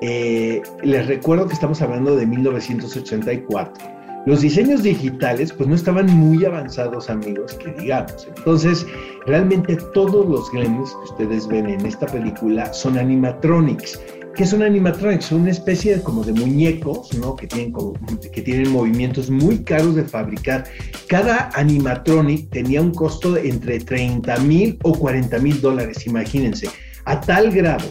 Eh, 0.01 0.63
les 0.83 1.07
recuerdo 1.07 1.47
que 1.47 1.55
estamos 1.55 1.83
hablando 1.83 2.15
de 2.15 2.25
1984 2.25 3.98
los 4.27 4.41
diseños 4.41 4.83
digitales 4.83 5.53
pues 5.53 5.69
no 5.69 5.75
estaban 5.75 6.07
muy 6.07 6.45
avanzados 6.45 7.09
amigos 7.09 7.55
que 7.55 7.73
digamos. 7.73 8.29
Entonces 8.37 8.87
realmente 9.27 9.77
todos 9.95 10.29
los 10.29 10.51
gremlins 10.53 10.91
que 10.91 11.13
ustedes 11.13 11.49
ven 11.49 11.67
en 11.67 11.85
esta 11.87 12.07
película 12.07 12.73
son 12.73 12.99
animatronics. 12.99 13.99
¿Qué 14.35 14.47
son 14.47 14.63
animatronics? 14.63 15.25
Son 15.25 15.41
una 15.41 15.51
especie 15.51 15.97
de, 15.97 16.03
como 16.03 16.23
de 16.23 16.33
muñecos, 16.33 17.13
¿no? 17.19 17.35
Que 17.35 17.49
tienen, 17.49 17.75
que 18.33 18.41
tienen 18.41 18.71
movimientos 18.71 19.31
muy 19.31 19.65
caros 19.65 19.97
de 19.97 20.05
fabricar. 20.05 20.65
Cada 21.09 21.51
animatronic 21.55 22.49
tenía 22.51 22.81
un 22.81 22.93
costo 22.95 23.33
de 23.33 23.49
entre 23.49 23.81
30 23.81 24.37
mil 24.39 24.79
o 24.85 24.93
40 24.93 25.39
mil 25.41 25.61
dólares, 25.61 26.07
imagínense, 26.07 26.69
a 27.05 27.21
tal 27.21 27.51
grado 27.51 27.85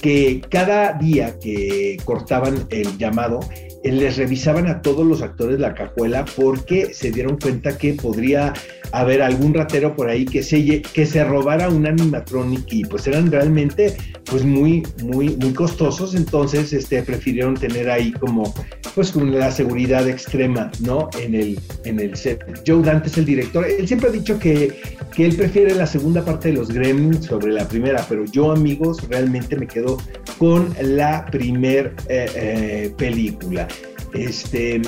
que 0.00 0.40
cada 0.50 0.94
día 0.94 1.38
que 1.38 1.98
cortaban 2.04 2.66
el 2.70 2.96
llamado, 2.96 3.40
les 3.82 4.16
revisaban 4.16 4.66
a 4.66 4.82
todos 4.82 5.06
los 5.06 5.22
actores 5.22 5.58
la 5.58 5.74
cajuela 5.74 6.24
porque 6.36 6.92
se 6.92 7.10
dieron 7.10 7.38
cuenta 7.38 7.78
que 7.78 7.94
podría 7.94 8.52
haber 8.92 9.22
algún 9.22 9.54
ratero 9.54 9.94
por 9.94 10.08
ahí 10.08 10.24
que 10.24 10.42
se, 10.42 10.82
que 10.82 11.06
se 11.06 11.24
robara 11.24 11.68
un 11.68 11.86
animatronic 11.86 12.64
y 12.72 12.84
pues 12.84 13.06
eran 13.06 13.30
realmente 13.30 13.96
pues 14.24 14.44
muy, 14.44 14.82
muy, 15.02 15.36
muy 15.36 15.52
costosos, 15.52 16.14
entonces 16.14 16.72
este, 16.72 17.02
prefirieron 17.02 17.54
tener 17.54 17.90
ahí 17.90 18.12
como 18.12 18.52
pues 18.94 19.12
con 19.12 19.36
la 19.36 19.50
seguridad 19.50 20.08
extrema, 20.08 20.70
¿no? 20.80 21.08
En 21.18 21.34
el, 21.34 21.58
en 21.84 22.00
el 22.00 22.16
set. 22.16 22.44
Joe 22.66 22.82
Dante 22.82 23.08
es 23.08 23.18
el 23.18 23.24
director, 23.24 23.66
él 23.66 23.86
siempre 23.86 24.08
ha 24.08 24.12
dicho 24.12 24.38
que, 24.38 24.80
que 25.14 25.26
él 25.26 25.36
prefiere 25.36 25.74
la 25.74 25.86
segunda 25.86 26.24
parte 26.24 26.48
de 26.48 26.54
los 26.54 26.70
Gremlins 26.70 27.26
sobre 27.26 27.52
la 27.52 27.66
primera, 27.66 28.04
pero 28.08 28.24
yo 28.24 28.52
amigos 28.52 29.08
realmente 29.08 29.56
me 29.56 29.66
quedo 29.66 29.98
con 30.38 30.74
la 30.80 31.26
primer 31.26 31.94
eh, 32.08 32.30
eh, 32.34 32.94
película. 32.96 33.68
Este, 34.14 34.80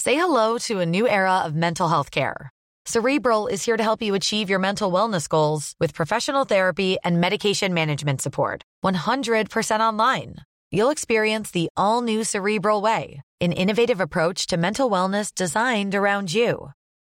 Say 0.00 0.14
hello 0.14 0.58
to 0.68 0.80
a 0.80 0.86
new 0.86 1.06
era 1.06 1.42
of 1.44 1.54
mental 1.54 1.88
health 1.88 2.10
care. 2.10 2.50
Cerebral 2.86 3.48
is 3.48 3.62
here 3.62 3.76
to 3.76 3.82
help 3.82 4.00
you 4.00 4.14
achieve 4.14 4.48
your 4.48 4.58
mental 4.58 4.90
wellness 4.90 5.28
goals 5.28 5.74
with 5.78 5.92
professional 5.92 6.46
therapy 6.46 6.96
and 7.04 7.20
medication 7.20 7.74
management 7.74 8.22
support. 8.22 8.62
100% 8.82 9.80
online. 9.80 10.36
You'll 10.70 10.88
experience 10.88 11.50
the 11.50 11.68
all 11.76 12.00
new 12.00 12.24
Cerebral 12.24 12.80
Way, 12.80 13.20
an 13.42 13.52
innovative 13.52 14.00
approach 14.00 14.46
to 14.46 14.56
mental 14.56 14.88
wellness 14.88 15.34
designed 15.34 15.94
around 15.94 16.32
you. 16.32 16.70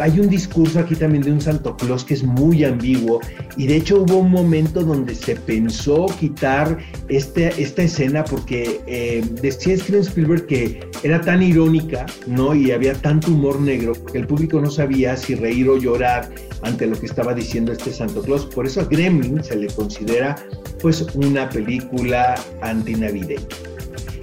Hay 0.00 0.20
un 0.20 0.28
discurso 0.28 0.78
aquí 0.78 0.94
también 0.94 1.22
de 1.24 1.32
un 1.32 1.40
Santo 1.40 1.76
Claus 1.76 2.04
que 2.04 2.14
es 2.14 2.22
muy 2.22 2.64
ambiguo 2.64 3.20
y 3.56 3.66
de 3.66 3.76
hecho 3.76 4.02
hubo 4.02 4.18
un 4.18 4.30
momento 4.30 4.82
donde 4.82 5.14
se 5.14 5.36
pensó 5.36 6.06
quitar 6.18 6.78
este, 7.08 7.52
esta 7.60 7.82
escena 7.82 8.24
porque 8.24 8.80
eh, 8.86 9.24
decía 9.40 9.76
Steven 9.76 10.02
Spielberg 10.02 10.46
que 10.46 10.80
era 11.02 11.20
tan 11.20 11.42
irónica 11.42 12.06
¿no? 12.26 12.54
y 12.54 12.70
había 12.70 12.94
tanto 12.94 13.30
humor 13.30 13.60
negro 13.60 13.92
que 14.12 14.18
el 14.18 14.26
público 14.26 14.60
no 14.60 14.70
sabía 14.70 15.16
si 15.16 15.34
reír 15.34 15.68
o 15.68 15.76
llorar 15.76 16.30
ante 16.62 16.86
lo 16.86 16.98
que 16.98 17.06
estaba 17.06 17.34
diciendo 17.34 17.72
este 17.72 17.92
Santo 17.92 18.22
Claus. 18.22 18.46
Por 18.46 18.66
eso 18.66 18.80
a 18.80 18.84
Gremlin 18.84 19.42
se 19.42 19.56
le 19.56 19.66
considera 19.68 20.36
pues 20.80 21.02
una 21.14 21.48
película 21.48 22.34
antinavideña. 22.60 23.71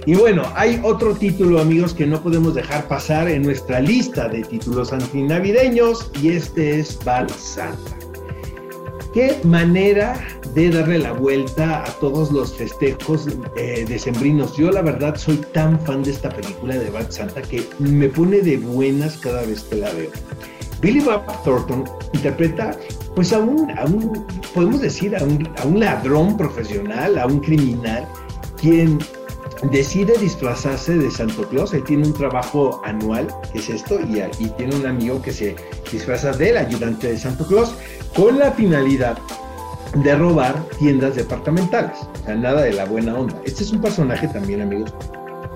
Y 0.06 0.14
bueno, 0.14 0.42
hay 0.54 0.80
otro 0.82 1.14
título, 1.14 1.60
amigos, 1.60 1.92
que 1.92 2.06
no 2.06 2.22
podemos 2.22 2.54
dejar 2.54 2.88
pasar 2.88 3.28
en 3.28 3.42
nuestra 3.42 3.80
lista 3.80 4.28
de 4.28 4.42
títulos 4.42 4.92
antinavideños 4.92 6.10
y 6.22 6.30
este 6.30 6.80
es 6.80 6.98
Bad 7.04 7.28
Santa. 7.28 7.96
Qué 9.12 9.36
manera 9.44 10.18
de 10.54 10.70
darle 10.70 11.00
la 11.00 11.12
vuelta 11.12 11.84
a 11.84 11.86
todos 12.00 12.32
los 12.32 12.54
festejos 12.54 13.28
eh, 13.56 13.84
decembrinos. 13.86 14.56
Yo 14.56 14.70
la 14.70 14.82
verdad 14.82 15.16
soy 15.16 15.36
tan 15.52 15.78
fan 15.80 16.02
de 16.02 16.12
esta 16.12 16.30
película 16.30 16.76
de 16.76 16.90
Bad 16.90 17.10
Santa 17.10 17.42
que 17.42 17.66
me 17.78 18.08
pone 18.08 18.40
de 18.40 18.56
buenas 18.56 19.18
cada 19.18 19.42
vez 19.42 19.64
que 19.64 19.76
la 19.76 19.90
veo. 19.92 20.10
Billy 20.80 21.00
Bob 21.00 21.24
Thornton 21.44 21.84
interpreta 22.14 22.74
pues 23.14 23.32
a 23.32 23.38
un, 23.38 23.70
a 23.78 23.84
un 23.84 24.24
podemos 24.54 24.80
decir, 24.80 25.14
a 25.14 25.22
un, 25.22 25.46
a 25.58 25.66
un 25.66 25.80
ladrón 25.80 26.38
profesional, 26.38 27.18
a 27.18 27.26
un 27.26 27.40
criminal, 27.40 28.06
quien 28.60 28.98
decide 29.70 30.16
disfrazarse 30.18 30.96
de 30.96 31.10
Santo 31.10 31.48
Claus. 31.48 31.72
Él 31.72 31.84
tiene 31.84 32.06
un 32.06 32.14
trabajo 32.14 32.80
anual, 32.84 33.28
que 33.52 33.58
es 33.58 33.68
esto, 33.68 33.98
y, 34.00 34.20
y, 34.42 34.48
tiene 34.50 34.74
un 34.76 34.86
amigo 34.86 35.20
que 35.20 35.32
se 35.32 35.56
disfraza 35.90 36.32
del 36.32 36.56
ayudante 36.56 37.08
de 37.08 37.18
Santo 37.18 37.46
Claus 37.46 37.74
con 38.14 38.38
la 38.38 38.52
finalidad 38.52 39.18
de 39.94 40.14
robar 40.16 40.54
tiendas 40.78 41.16
departamentales. 41.16 41.98
O 42.22 42.24
sea, 42.24 42.34
nada 42.34 42.62
de 42.62 42.72
la 42.72 42.84
buena 42.84 43.16
onda. 43.16 43.40
Este 43.44 43.64
es 43.64 43.72
un 43.72 43.80
personaje 43.80 44.28
también, 44.28 44.62
amigos, 44.62 44.94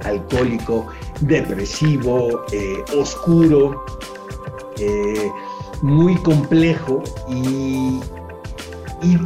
alcohólico, 0.04 0.86
depresivo, 1.20 2.44
eh, 2.52 2.84
oscuro, 2.96 3.84
eh, 4.78 5.30
muy 5.82 6.16
complejo 6.16 7.02
y, 7.28 8.00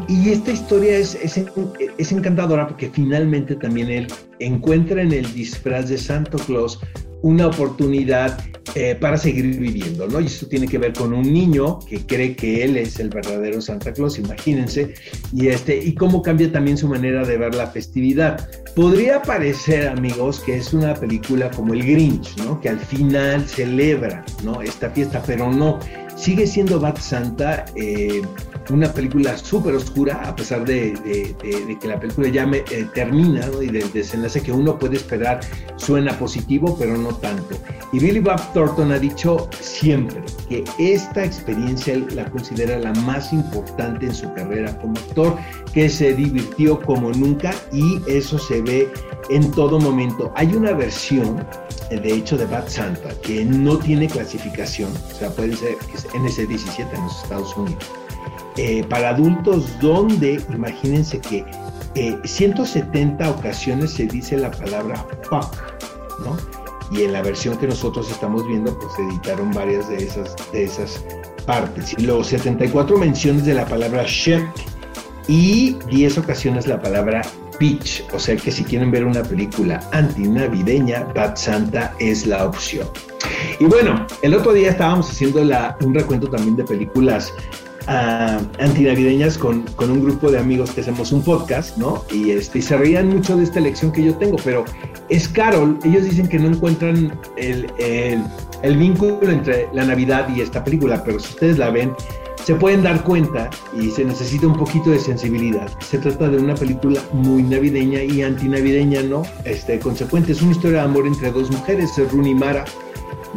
y, 0.09 0.31
esta 0.31 0.53
historia 0.53 0.97
es, 0.97 2.13
encantadora 2.13 2.67
porque 2.67 2.91
finalmente 2.91 3.55
también 3.57 3.91
él 3.91 4.07
encuentra 4.39 5.03
en 5.03 5.13
el 5.13 5.33
disfraz 5.33 5.89
de 5.89 5.99
Santo 5.99 6.39
Claus 6.39 6.81
una 7.23 7.49
oportunidad 7.49 8.39
eh, 8.75 8.95
para 8.95 9.17
seguir 9.17 9.59
viviendo, 9.59 10.07
¿no? 10.07 10.21
Y 10.21 10.27
esto 10.27 10.47
tiene 10.47 10.69
que 10.69 10.79
ver 10.79 10.93
con 10.93 11.13
un 11.13 11.33
niño 11.33 11.81
que 11.81 12.07
cree 12.07 12.37
que 12.37 12.63
él 12.63 12.77
es 12.77 13.01
el 13.01 13.09
verdadero 13.09 13.61
Santa 13.61 13.93
Claus, 13.93 14.19
imagínense, 14.19 14.95
y, 15.33 15.49
este, 15.49 15.77
y 15.83 15.95
cómo 15.95 16.23
cambia 16.23 16.53
también 16.53 16.77
su 16.77 16.87
manera 16.87 17.25
de 17.25 17.39
ver 17.39 17.55
la 17.55 17.67
festividad. 17.67 18.49
Podría 18.77 19.23
parecer, 19.23 19.89
amigos, 19.89 20.41
que 20.41 20.57
es 20.57 20.73
una 20.73 20.95
película 20.95 21.51
como 21.51 21.75
El 21.75 21.83
Grinch, 21.83 22.37
¿no? 22.37 22.61
Que 22.61 22.69
al 22.69 22.79
final 22.79 23.45
celebra, 23.49 24.25
¿no? 24.45 24.63
Esta 24.63 24.91
fiesta, 24.91 25.23
pero 25.27 25.51
no, 25.51 25.81
sigue 26.19 26.47
siendo 26.47 26.81
Bad 26.81 26.99
Santa. 26.99 27.65
Eh, 27.75 28.23
una 28.71 28.93
película 28.93 29.37
súper 29.39 29.75
oscura, 29.75 30.21
a 30.25 30.37
pesar 30.37 30.65
de, 30.67 30.93
que 31.81 31.89
la 31.89 31.99
película 31.99 32.29
ya 32.29 32.47
me, 32.47 32.59
eh, 32.59 32.87
termina 32.95 33.49
y 33.63 33.67
del 33.67 33.91
desenlace 33.93 34.43
que 34.43 34.53
uno 34.53 34.79
puede 34.79 34.97
esperar 34.97 35.41
suena 35.77 36.19
positivo, 36.19 36.77
pero 36.79 36.97
no 36.97 37.15
tanto. 37.15 37.57
Y 37.93 37.99
Billy 37.99 38.21
Bob 38.21 38.41
Thornton 38.53 38.93
ha 38.93 38.99
dicho 38.99 39.49
siempre 39.61 40.23
que 40.49 40.65
esta 40.79 41.25
experiencia 41.25 41.97
la 42.15 42.31
considera 42.31 42.79
la 42.79 42.93
más 42.93 43.33
importante 43.33 44.07
en 44.07 44.15
su 44.15 44.33
carrera 44.35 44.77
como 44.79 44.99
actor, 44.99 45.37
que 45.73 45.89
se 45.89 46.15
divirtió 46.15 46.81
como 46.83 47.11
nunca 47.11 47.55
y 47.73 48.01
eso 48.07 48.39
se 48.39 48.61
ve 48.61 48.89
en 49.31 49.51
todo 49.53 49.79
momento. 49.79 50.33
Hay 50.37 50.55
una 50.55 50.73
versión, 50.73 51.47
de 51.91 52.13
hecho, 52.13 52.37
de 52.37 52.47
Bad 52.47 52.69
Santa 52.69 53.11
que 53.23 53.45
no 53.45 53.79
tiene 53.79 54.09
clasificación, 54.09 54.91
o 55.11 55.15
sea, 55.15 55.31
puede 55.31 55.57
ser 55.57 55.77
que 55.77 55.99
NC17 56.12 56.95
en 56.95 57.03
los 57.05 57.23
Estados 57.23 57.57
Unidos 57.57 57.85
eh, 58.59 58.85
para 58.88 59.11
adultos 59.11 59.79
donde, 59.81 60.43
imagínense 60.53 61.21
que 61.21 61.45
170 62.25 63.25
eh, 63.25 63.31
ocasiones 63.31 63.93
se 63.93 64.07
dice 64.07 64.37
la 64.37 64.50
palabra 64.50 65.07
fuck, 65.31 65.55
¿no? 66.25 66.37
Y 66.91 67.05
en 67.05 67.12
la 67.12 67.23
versión 67.23 67.57
que 67.59 67.69
nosotros 67.69 68.11
estamos 68.11 68.47
viendo, 68.49 68.77
pues 68.77 68.93
se 68.95 69.03
editaron 69.03 69.53
varias 69.53 69.88
de 69.88 69.99
esas, 69.99 70.35
de 70.53 70.65
esas 70.65 71.05
partes. 71.47 71.95
Luego 72.03 72.25
74 72.25 72.99
menciones 72.99 73.45
de 73.45 73.55
la 73.55 73.65
palabra 73.65 74.05
shit 74.07 74.43
y 75.29 75.75
10 75.88 76.19
ocasiones 76.19 76.67
la 76.67 76.81
palabra 76.81 77.23
bitch. 77.61 78.05
O 78.12 78.19
sea 78.19 78.37
que 78.37 78.50
si 78.50 78.65
quieren 78.65 78.91
ver 78.91 79.05
una 79.05 79.23
película 79.23 79.81
antinavideña, 79.93 81.05
Bad 81.15 81.37
Santa 81.37 81.95
es 82.00 82.27
la 82.27 82.45
opción. 82.45 82.88
Y 83.61 83.65
bueno, 83.65 84.07
el 84.23 84.35
otro 84.35 84.53
día 84.53 84.71
estábamos 84.71 85.11
haciendo 85.11 85.43
la, 85.43 85.77
un 85.81 85.93
recuento 85.93 86.29
también 86.29 86.57
de 86.57 86.65
películas 86.65 87.33
antinavideñas 87.88 89.38
con, 89.38 89.62
con, 89.77 89.91
un 89.91 90.05
grupo 90.05 90.31
de 90.31 90.38
amigos 90.38 90.71
que 90.73 90.83
hacemos 90.83 91.11
un 91.11 91.23
podcast, 91.23 91.77
¿no? 91.79 92.05
Y, 92.12 92.33
este, 92.33 92.61
se 92.61 92.77
reían 92.77 93.09
mucho 93.09 93.37
de 93.37 93.45
esta 93.45 93.59
elección 93.59 93.93
que 93.93 94.05
yo 94.05 94.15
tengo, 94.15 94.37
pero 94.45 94.65
es 95.09 95.27
Carol, 95.27 95.79
ellos 95.85 96.05
dicen 96.05 96.29
que 96.29 96.38
no 96.38 96.49
encuentran 96.49 97.19
el, 97.38 97.73
el, 97.79 98.77
vínculo 98.77 99.31
entre 99.31 99.69
la 99.73 99.85
Navidad 99.87 100.29
y 100.37 100.43
esta 100.43 100.62
película, 100.62 101.03
pero 101.03 101.18
si 101.18 101.31
ustedes 101.31 101.57
la 101.57 101.71
ven, 101.71 101.94
se 102.44 102.55
pueden 102.55 102.83
dar 102.83 103.03
cuenta 103.05 103.49
y 103.79 103.90
se 103.90 104.05
necesita 104.05 104.47
un 104.47 104.57
poquito 104.57 104.90
de 104.90 104.99
sensibilidad. 104.99 105.71
Se 105.81 105.99
trata 105.99 106.29
de 106.29 106.37
una 106.37 106.55
película 106.55 107.01
muy 107.12 107.42
navideña 107.42 108.03
y 108.03 108.23
antinavideña, 108.23 109.03
¿no? 109.03 109.23
Este, 109.44 109.79
consecuente, 109.79 110.33
es 110.33 110.42
una 110.42 110.53
historia 110.53 110.81
de 110.81 110.85
amor 110.85 111.07
entre 111.07 111.33
dos 111.33 111.51
mujeres, 111.51 111.90
Rooney 112.12 112.35
Mara 112.35 112.64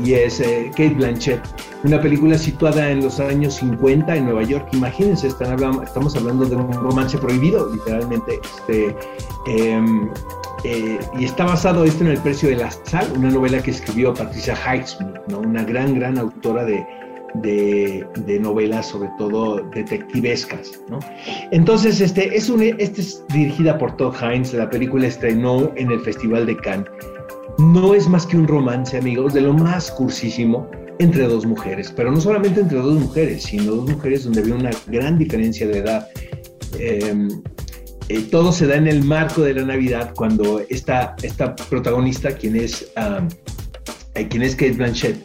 y 0.03 0.13
es 0.13 0.39
eh, 0.39 0.69
Kate 0.71 0.95
Blanchett. 0.95 1.41
Una 1.83 1.99
película 1.99 2.37
situada 2.37 2.91
en 2.91 3.01
los 3.01 3.19
años 3.19 3.55
50 3.55 4.15
en 4.15 4.25
Nueva 4.25 4.43
York. 4.43 4.67
Imagínense, 4.73 5.27
estamos 5.27 6.15
hablando 6.15 6.45
de 6.45 6.55
un 6.55 6.71
romance 6.71 7.17
prohibido, 7.17 7.69
literalmente. 7.73 8.39
Este, 8.43 8.95
em, 9.47 10.09
eh, 10.63 10.99
y 11.17 11.25
está 11.25 11.45
basado 11.45 11.83
esto 11.83 12.03
en 12.03 12.11
El 12.11 12.19
precio 12.19 12.49
de 12.49 12.57
la 12.57 12.69
sal, 12.69 13.11
una 13.17 13.31
novela 13.31 13.61
que 13.61 13.71
escribió 13.71 14.13
Patricia 14.13 14.55
Highsmith, 14.55 15.17
¿no? 15.27 15.39
una 15.39 15.63
gran, 15.63 15.95
gran 15.95 16.19
autora 16.19 16.63
de, 16.65 16.85
novelas, 18.41 18.87
sobre 18.87 19.09
todo 19.17 19.61
detectivescas. 19.73 20.83
Entonces, 21.51 21.99
este 21.99 22.35
es, 22.35 22.49
este 22.49 23.01
es 23.01 23.23
dirigida 23.29 23.77
por 23.77 23.95
Todd 23.97 24.13
Hines, 24.21 24.53
la 24.53 24.69
película 24.69 25.07
estrenó 25.07 25.71
en 25.75 25.91
el 25.91 25.99
Festival 26.01 26.45
de 26.45 26.57
Cannes 26.57 26.89
no 27.57 27.93
es 27.93 28.07
más 28.07 28.25
que 28.25 28.37
un 28.37 28.47
romance, 28.47 28.97
amigos, 28.97 29.33
de 29.33 29.41
lo 29.41 29.53
más 29.53 29.91
cursísimo 29.91 30.69
entre 30.99 31.27
dos 31.27 31.45
mujeres, 31.45 31.91
pero 31.95 32.11
no 32.11 32.21
solamente 32.21 32.61
entre 32.61 32.77
dos 32.77 32.99
mujeres, 32.99 33.43
sino 33.43 33.75
dos 33.75 33.89
mujeres 33.89 34.23
donde 34.23 34.41
había 34.41 34.55
una 34.55 34.71
gran 34.87 35.17
diferencia 35.17 35.67
de 35.67 35.79
edad. 35.79 36.07
Em, 36.77 37.41
eh, 38.09 38.21
todo 38.29 38.51
se 38.51 38.67
da 38.67 38.75
en 38.75 38.87
el 38.87 39.03
marco 39.03 39.41
de 39.41 39.53
la 39.53 39.63
Navidad 39.63 40.13
cuando 40.15 40.61
esta, 40.69 41.15
esta 41.23 41.55
protagonista, 41.55 42.31
quien 42.31 42.55
es, 42.55 42.91
eh, 44.15 44.27
quien 44.27 44.43
es 44.43 44.55
Kate 44.55 44.73
Blanchett, 44.73 45.17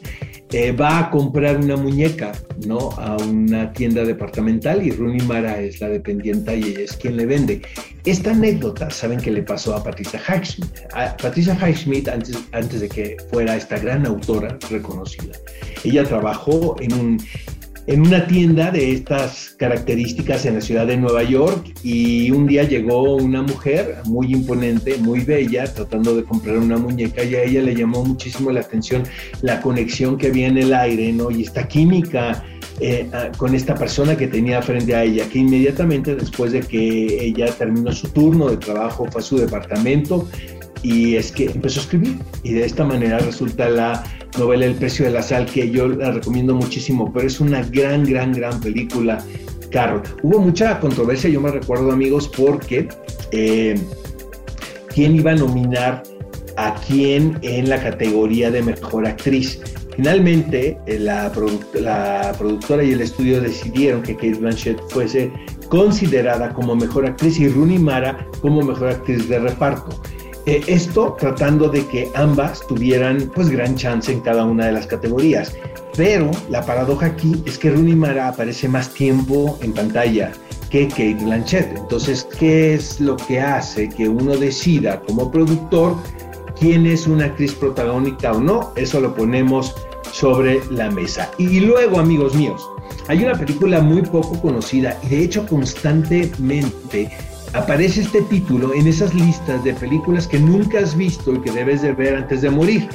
eh, 0.52 0.72
va 0.72 0.98
a 0.98 1.11
comprar 1.11 1.56
una 1.56 1.76
muñeca, 1.76 2.32
¿no? 2.66 2.90
A 2.98 3.16
una 3.16 3.72
tienda 3.72 4.04
departamental 4.04 4.87
y 4.87 4.90
Rooney 4.90 5.20
Mara 5.26 5.61
es 5.61 5.80
la 5.80 5.88
dependienta 5.88 6.54
y 6.54 6.74
es 6.78 6.96
quien 6.96 7.16
le 7.16 7.26
vende. 7.26 7.62
Esta 8.04 8.30
anécdota, 8.30 8.88
¿saben 8.90 9.18
qué 9.18 9.32
le 9.32 9.42
pasó 9.42 9.74
a 9.74 9.82
Patricia 9.82 10.20
Highsmith? 10.28 10.82
Patricia 11.20 11.59
Highsmith, 11.61 12.09
antes, 12.09 12.38
antes 12.52 12.80
de 12.80 12.88
que 12.88 13.16
fuera 13.30 13.56
esta 13.56 13.78
gran 13.78 14.06
autora 14.06 14.56
reconocida, 14.70 15.37
ella 15.82 16.04
trabajó 16.04 16.76
en 16.80 16.92
un 16.92 17.20
en 17.87 18.01
una 18.01 18.27
tienda 18.27 18.70
de 18.70 18.92
estas 18.92 19.55
características 19.59 20.44
en 20.44 20.55
la 20.55 20.61
ciudad 20.61 20.87
de 20.87 20.96
Nueva 20.96 21.22
York 21.22 21.72
y 21.85 22.31
un 22.33 22.46
día 22.46 22.64
llegó 22.64 23.14
una 23.14 23.42
mujer 23.42 23.99
muy 24.05 24.33
imponente, 24.33 24.96
muy 24.99 25.20
bella, 25.20 25.72
tratando 25.72 26.16
de 26.16 26.25
comprar 26.25 26.59
una 26.59 26.79
muñeca 26.79 27.22
y 27.22 27.35
a 27.37 27.44
ella 27.44 27.62
le 27.62 27.75
llamó 27.75 28.05
muchísimo 28.05 28.51
la 28.51 28.61
atención 28.61 29.05
la 29.42 29.61
conexión 29.61 30.18
que 30.18 30.29
había 30.29 30.49
en 30.49 30.59
el 30.59 30.75
aire, 30.75 31.12
¿no? 31.12 31.31
Y 31.31 31.42
esta 31.42 31.68
química 31.68 32.44
eh, 32.81 33.09
con 33.38 33.55
esta 33.55 33.75
persona 33.75 34.16
que 34.16 34.27
tenía 34.27 34.61
frente 34.61 34.94
a 34.94 35.05
ella, 35.05 35.29
que 35.29 35.38
inmediatamente 35.38 36.14
después 36.14 36.53
de 36.53 36.61
que 36.61 37.25
ella 37.25 37.46
terminó 37.46 37.92
su 37.92 38.09
turno 38.09 38.49
de 38.49 38.57
trabajo 38.57 39.07
fue 39.11 39.20
a 39.20 39.25
su 39.25 39.38
departamento 39.38 40.29
y 40.83 41.16
es 41.16 41.33
que 41.33 41.46
empezó 41.46 41.81
a 41.81 41.83
escribir 41.85 42.18
y 42.42 42.53
de 42.53 42.64
esta 42.64 42.85
manera 42.85 43.18
resulta 43.18 43.68
la 43.70 44.05
novela 44.38 44.66
El 44.66 44.75
precio 44.75 45.05
de 45.05 45.12
la 45.12 45.22
sal 45.22 45.46
que 45.46 45.70
yo 45.70 45.88
la 45.88 46.12
recomiendo 46.12 46.55
muchísimo, 46.55 47.12
pero 47.12 47.27
es 47.27 47.40
una 47.40 47.62
gran, 47.62 48.05
gran, 48.05 48.33
gran 48.33 48.61
película, 48.61 49.18
Carol. 49.70 50.03
Hubo 50.22 50.38
mucha 50.38 50.79
controversia, 50.81 51.31
yo 51.31 51.40
me 51.40 51.51
recuerdo 51.51 51.92
amigos, 51.92 52.29
porque 52.37 52.88
eh, 53.33 53.79
quién 54.88 55.16
iba 55.16 55.33
a 55.33 55.35
nominar 55.35 56.03
a 56.57 56.75
quién 56.87 57.38
en 57.42 57.68
la 57.68 57.83
categoría 57.83 58.51
de 58.51 58.62
mejor 58.62 59.07
actriz. 59.07 59.61
Finalmente, 59.94 60.79
eh, 60.87 60.99
la, 60.99 61.33
la 61.75 62.35
productora 62.37 62.85
y 62.85 62.92
el 62.92 63.01
estudio 63.01 63.40
decidieron 63.40 64.03
que 64.03 64.14
Kate 64.14 64.35
Blanchett 64.35 64.79
fuese 64.90 65.33
considerada 65.68 66.53
como 66.53 66.77
mejor 66.77 67.07
actriz 67.07 67.38
y 67.40 67.49
Rooney 67.49 67.79
Mara 67.79 68.27
como 68.40 68.62
mejor 68.62 68.88
actriz 68.88 69.29
de 69.29 69.38
reparto. 69.38 70.01
Eh, 70.46 70.62
esto 70.68 71.16
tratando 71.18 71.68
de 71.68 71.85
que 71.87 72.09
ambas 72.14 72.64
tuvieran 72.68 73.32
pues 73.35 73.50
gran 73.50 73.74
chance 73.74 74.12
en 74.12 74.20
cada 74.20 74.44
una 74.44 74.66
de 74.66 74.72
las 74.72 74.87
categorías. 74.87 75.52
Pero 75.96 76.30
la 76.48 76.64
paradoja 76.64 77.06
aquí 77.06 77.42
es 77.46 77.59
que 77.59 77.70
Rooney 77.70 77.96
Mara 77.96 78.28
aparece 78.28 78.68
más 78.68 78.94
tiempo 78.94 79.59
en 79.62 79.72
pantalla 79.72 80.32
que 80.70 80.87
Kate 80.88 81.18
Blanchett. 81.24 81.76
Entonces, 81.76 82.28
¿qué 82.38 82.74
es 82.74 83.00
lo 83.00 83.16
que 83.16 83.40
hace 83.40 83.88
que 83.88 84.09
uno 84.09 84.37
decida 84.37 85.00
como 85.00 85.30
productor 85.32 85.96
quién 86.59 86.87
es 86.87 87.09
una 87.09 87.26
actriz 87.26 87.52
protagónica 87.54 88.32
o 88.32 88.40
no? 88.40 88.72
Eso 88.76 89.00
lo 89.00 89.14
ponemos 89.14 89.74
sobre 90.12 90.61
la 90.70 90.90
mesa. 90.90 91.28
Y 91.38 91.61
luego, 91.61 91.98
amigos 91.98 92.35
míos, 92.35 92.64
hay 93.09 93.24
una 93.24 93.35
película 93.35 93.80
muy 93.80 94.02
poco 94.02 94.40
conocida 94.40 94.98
y 95.02 95.09
de 95.09 95.22
hecho 95.22 95.46
constantemente 95.46 97.11
aparece 97.52 98.02
este 98.02 98.22
título 98.22 98.74
en 98.74 98.87
esas 98.87 99.14
listas 99.14 99.62
de 99.64 99.74
películas 99.74 100.26
que 100.26 100.38
nunca 100.38 100.80
has 100.80 100.96
visto 100.96 101.35
y 101.35 101.40
que 101.40 101.50
debes 101.50 101.82
de 101.82 101.92
ver 101.92 102.14
antes 102.14 102.42
de 102.42 102.50
morir. 102.50 102.88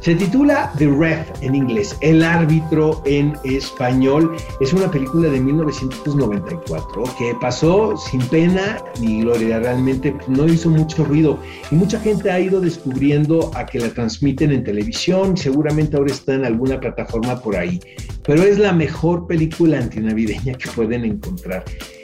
Se 0.00 0.14
titula 0.14 0.72
The 0.78 0.86
Ref 0.86 1.28
en 1.42 1.54
inglés, 1.54 1.94
El 2.00 2.24
árbitro 2.24 3.02
en 3.04 3.36
español. 3.44 4.34
Es 4.58 4.72
una 4.72 4.90
película 4.90 5.28
de 5.28 5.38
1994 5.38 7.04
que 7.18 7.34
pasó 7.38 7.94
sin 7.98 8.22
pena 8.22 8.82
ni 8.98 9.20
gloria. 9.20 9.58
Realmente 9.58 10.16
no 10.26 10.46
hizo 10.46 10.70
mucho 10.70 11.04
ruido 11.04 11.38
y 11.70 11.74
mucha 11.74 12.00
gente 12.00 12.30
ha 12.30 12.40
ido 12.40 12.62
descubriendo 12.62 13.50
a 13.54 13.66
que 13.66 13.78
la 13.78 13.90
transmiten 13.90 14.52
en 14.52 14.64
televisión. 14.64 15.36
Seguramente 15.36 15.98
ahora 15.98 16.12
está 16.12 16.32
en 16.32 16.46
alguna 16.46 16.80
plataforma 16.80 17.38
por 17.42 17.56
ahí. 17.56 17.78
Pero 18.22 18.42
es 18.42 18.58
la 18.58 18.72
mejor 18.72 19.26
película 19.26 19.78
antinavideña 19.80 20.54
que 20.54 20.70
pueden 20.70 21.04
encontrar. 21.04 21.62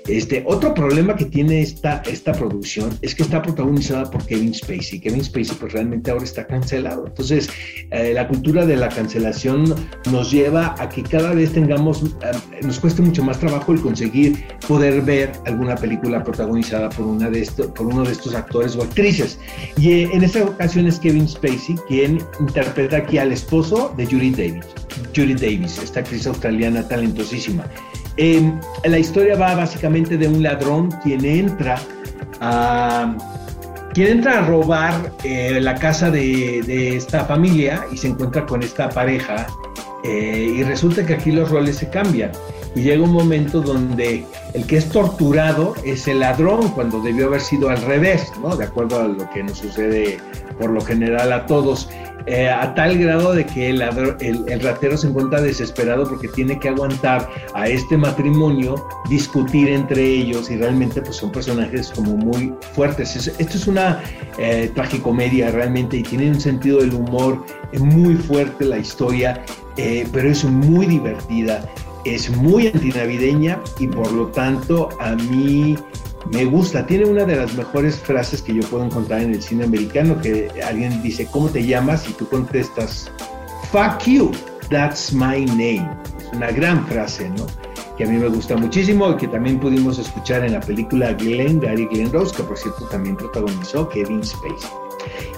Este, 0.08 0.44
otro 0.46 0.72
problema 0.74 1.16
que 1.16 1.24
tiene 1.24 1.60
esta, 1.60 2.02
esta 2.06 2.32
producción 2.32 2.96
es 3.02 3.14
que 3.14 3.24
está 3.24 3.42
protagonizada 3.42 4.10
por 4.10 4.24
Kevin 4.24 4.54
Spacey. 4.54 5.00
Kevin 5.00 5.24
Spacey 5.24 5.56
pues 5.58 5.72
realmente 5.72 6.10
ahora 6.10 6.24
está 6.24 6.46
cancelado. 6.46 7.06
Entonces, 7.06 7.48
eh, 7.90 8.12
la 8.14 8.28
cultura 8.28 8.66
de 8.66 8.76
la 8.76 8.88
cancelación 8.88 9.74
nos 10.10 10.30
lleva 10.30 10.74
a 10.78 10.88
que 10.88 11.02
cada 11.02 11.32
vez 11.34 11.52
tengamos, 11.52 12.02
eh, 12.02 12.62
nos 12.62 12.78
cueste 12.78 13.02
mucho 13.02 13.24
más 13.24 13.38
trabajo 13.40 13.72
el 13.72 13.80
conseguir 13.80 14.44
poder 14.68 15.02
ver 15.02 15.32
alguna 15.46 15.74
película 15.74 16.22
protagonizada 16.22 16.88
por, 16.90 17.06
una 17.06 17.28
de 17.28 17.42
esto, 17.42 17.72
por 17.74 17.86
uno 17.86 18.04
de 18.04 18.12
estos 18.12 18.34
actores 18.34 18.76
o 18.76 18.82
actrices. 18.82 19.38
Y 19.76 19.90
eh, 19.90 20.10
en 20.12 20.22
esta 20.22 20.44
ocasión 20.44 20.86
es 20.86 20.98
Kevin 20.98 21.28
Spacey 21.28 21.76
quien 21.88 22.18
interpreta 22.40 22.98
aquí 22.98 23.18
al 23.18 23.32
esposo 23.32 23.92
de 23.96 24.06
Judy 24.06 24.30
Davis. 24.30 24.66
Judy 25.14 25.34
Davis, 25.34 25.78
esta 25.78 26.00
actriz 26.00 26.26
australiana 26.26 26.86
talentosísima. 26.86 27.64
Eh, 28.16 28.52
la 28.84 28.98
historia 28.98 29.36
va 29.36 29.54
básicamente 29.54 30.16
de 30.16 30.26
un 30.26 30.42
ladrón 30.42 30.90
quien 31.02 31.24
entra 31.24 31.78
a, 32.40 33.14
quien 33.92 34.08
entra 34.08 34.38
a 34.38 34.46
robar 34.46 35.12
eh, 35.22 35.60
la 35.60 35.74
casa 35.74 36.10
de, 36.10 36.96
esta 36.96 37.24
familia 37.24 37.84
y 37.92 37.96
se 37.96 38.08
encuentra 38.08 38.46
con 38.46 38.62
esta 38.62 38.88
pareja 38.88 39.46
eh, 40.04 40.54
y 40.56 40.62
resulta 40.62 41.04
que 41.04 41.14
aquí 41.14 41.30
los 41.30 41.50
roles 41.50 41.76
se 41.76 41.90
cambian 41.90 42.32
y 42.74 42.82
llega 42.82 43.02
un 43.02 43.12
momento 43.12 43.62
donde 43.62 44.26
el 44.52 44.66
que 44.66 44.76
es 44.76 44.90
torturado 44.90 45.74
es 45.82 46.06
el 46.08 46.20
ladrón 46.20 46.68
cuando 46.68 47.00
debió 47.00 47.28
haber 47.28 47.40
sido 47.40 47.70
al 47.70 47.80
revés, 47.80 48.30
¿no? 48.42 48.54
De 48.54 48.64
acuerdo 48.64 49.00
a 49.00 49.08
lo 49.08 49.30
que 49.30 49.42
nos 49.42 49.58
sucede 49.58 50.18
por 50.58 50.70
lo 50.70 50.82
general 50.82 51.32
a 51.32 51.46
todos. 51.46 51.88
Eh, 52.26 52.48
a 52.48 52.74
tal 52.74 52.98
grado 52.98 53.34
de 53.34 53.46
que 53.46 53.70
el, 53.70 53.80
el, 53.80 54.60
ratero 54.60 54.96
se 54.96 55.06
encuentra 55.06 55.40
desesperado 55.40 56.08
porque 56.08 56.26
tiene 56.26 56.58
que 56.58 56.68
aguantar 56.68 57.30
a 57.54 57.68
este 57.68 57.96
matrimonio, 57.96 58.84
discutir 59.08 59.68
entre 59.68 60.02
ellos 60.04 60.50
y 60.50 60.56
realmente 60.56 61.00
pues 61.02 61.18
son 61.18 61.30
personajes 61.30 61.92
como 61.94 62.16
muy 62.16 62.52
fuertes. 62.74 63.14
esto 63.14 63.56
es 63.56 63.66
una 63.68 64.02
eh, 64.38 64.72
tragicomedia 64.74 65.52
realmente 65.52 65.98
y 65.98 66.02
tiene 66.02 66.28
un 66.28 66.40
sentido 66.40 66.80
del 66.80 66.94
humor 66.94 67.44
muy 67.78 68.16
fuerte 68.16 68.64
la 68.64 68.78
historia, 68.78 69.44
eh, 69.76 70.04
pero 70.12 70.28
es 70.28 70.42
muy 70.42 70.86
divertida, 70.86 71.64
es 72.04 72.28
muy 72.28 72.66
antinavideña 72.66 73.60
y 73.78 73.86
por 73.86 74.10
lo 74.10 74.26
tanto 74.28 74.88
a 74.98 75.14
mí 75.14 75.76
me 76.32 76.44
gusta, 76.44 76.86
tiene 76.86 77.04
una 77.04 77.24
de 77.24 77.36
las 77.36 77.54
mejores 77.54 77.96
frases 77.96 78.42
que 78.42 78.54
yo 78.54 78.62
puedo 78.68 78.84
encontrar 78.84 79.20
en 79.20 79.34
el 79.34 79.42
cine 79.42 79.64
americano, 79.64 80.20
que 80.20 80.50
alguien 80.66 81.02
dice, 81.02 81.26
¿cómo 81.30 81.48
te 81.48 81.64
llamas? 81.64 82.08
Y 82.08 82.12
tú 82.12 82.28
contestas, 82.28 83.10
fuck 83.70 84.02
you, 84.04 84.30
that's 84.70 85.12
my 85.12 85.44
name. 85.46 85.88
Es 86.18 86.32
una 86.32 86.50
gran 86.50 86.86
frase, 86.86 87.28
¿no? 87.30 87.46
Que 87.96 88.04
a 88.04 88.08
mí 88.08 88.16
me 88.16 88.28
gusta 88.28 88.56
muchísimo 88.56 89.10
y 89.12 89.16
que 89.16 89.28
también 89.28 89.58
pudimos 89.58 89.98
escuchar 89.98 90.44
en 90.44 90.52
la 90.52 90.60
película 90.60 91.12
Glenn, 91.14 91.60
Gary 91.60 91.86
Glenn 91.86 92.12
Rose, 92.12 92.34
que 92.34 92.42
por 92.42 92.58
cierto 92.58 92.84
también 92.86 93.16
protagonizó 93.16 93.88
Kevin 93.88 94.22
Spacey. 94.22 94.70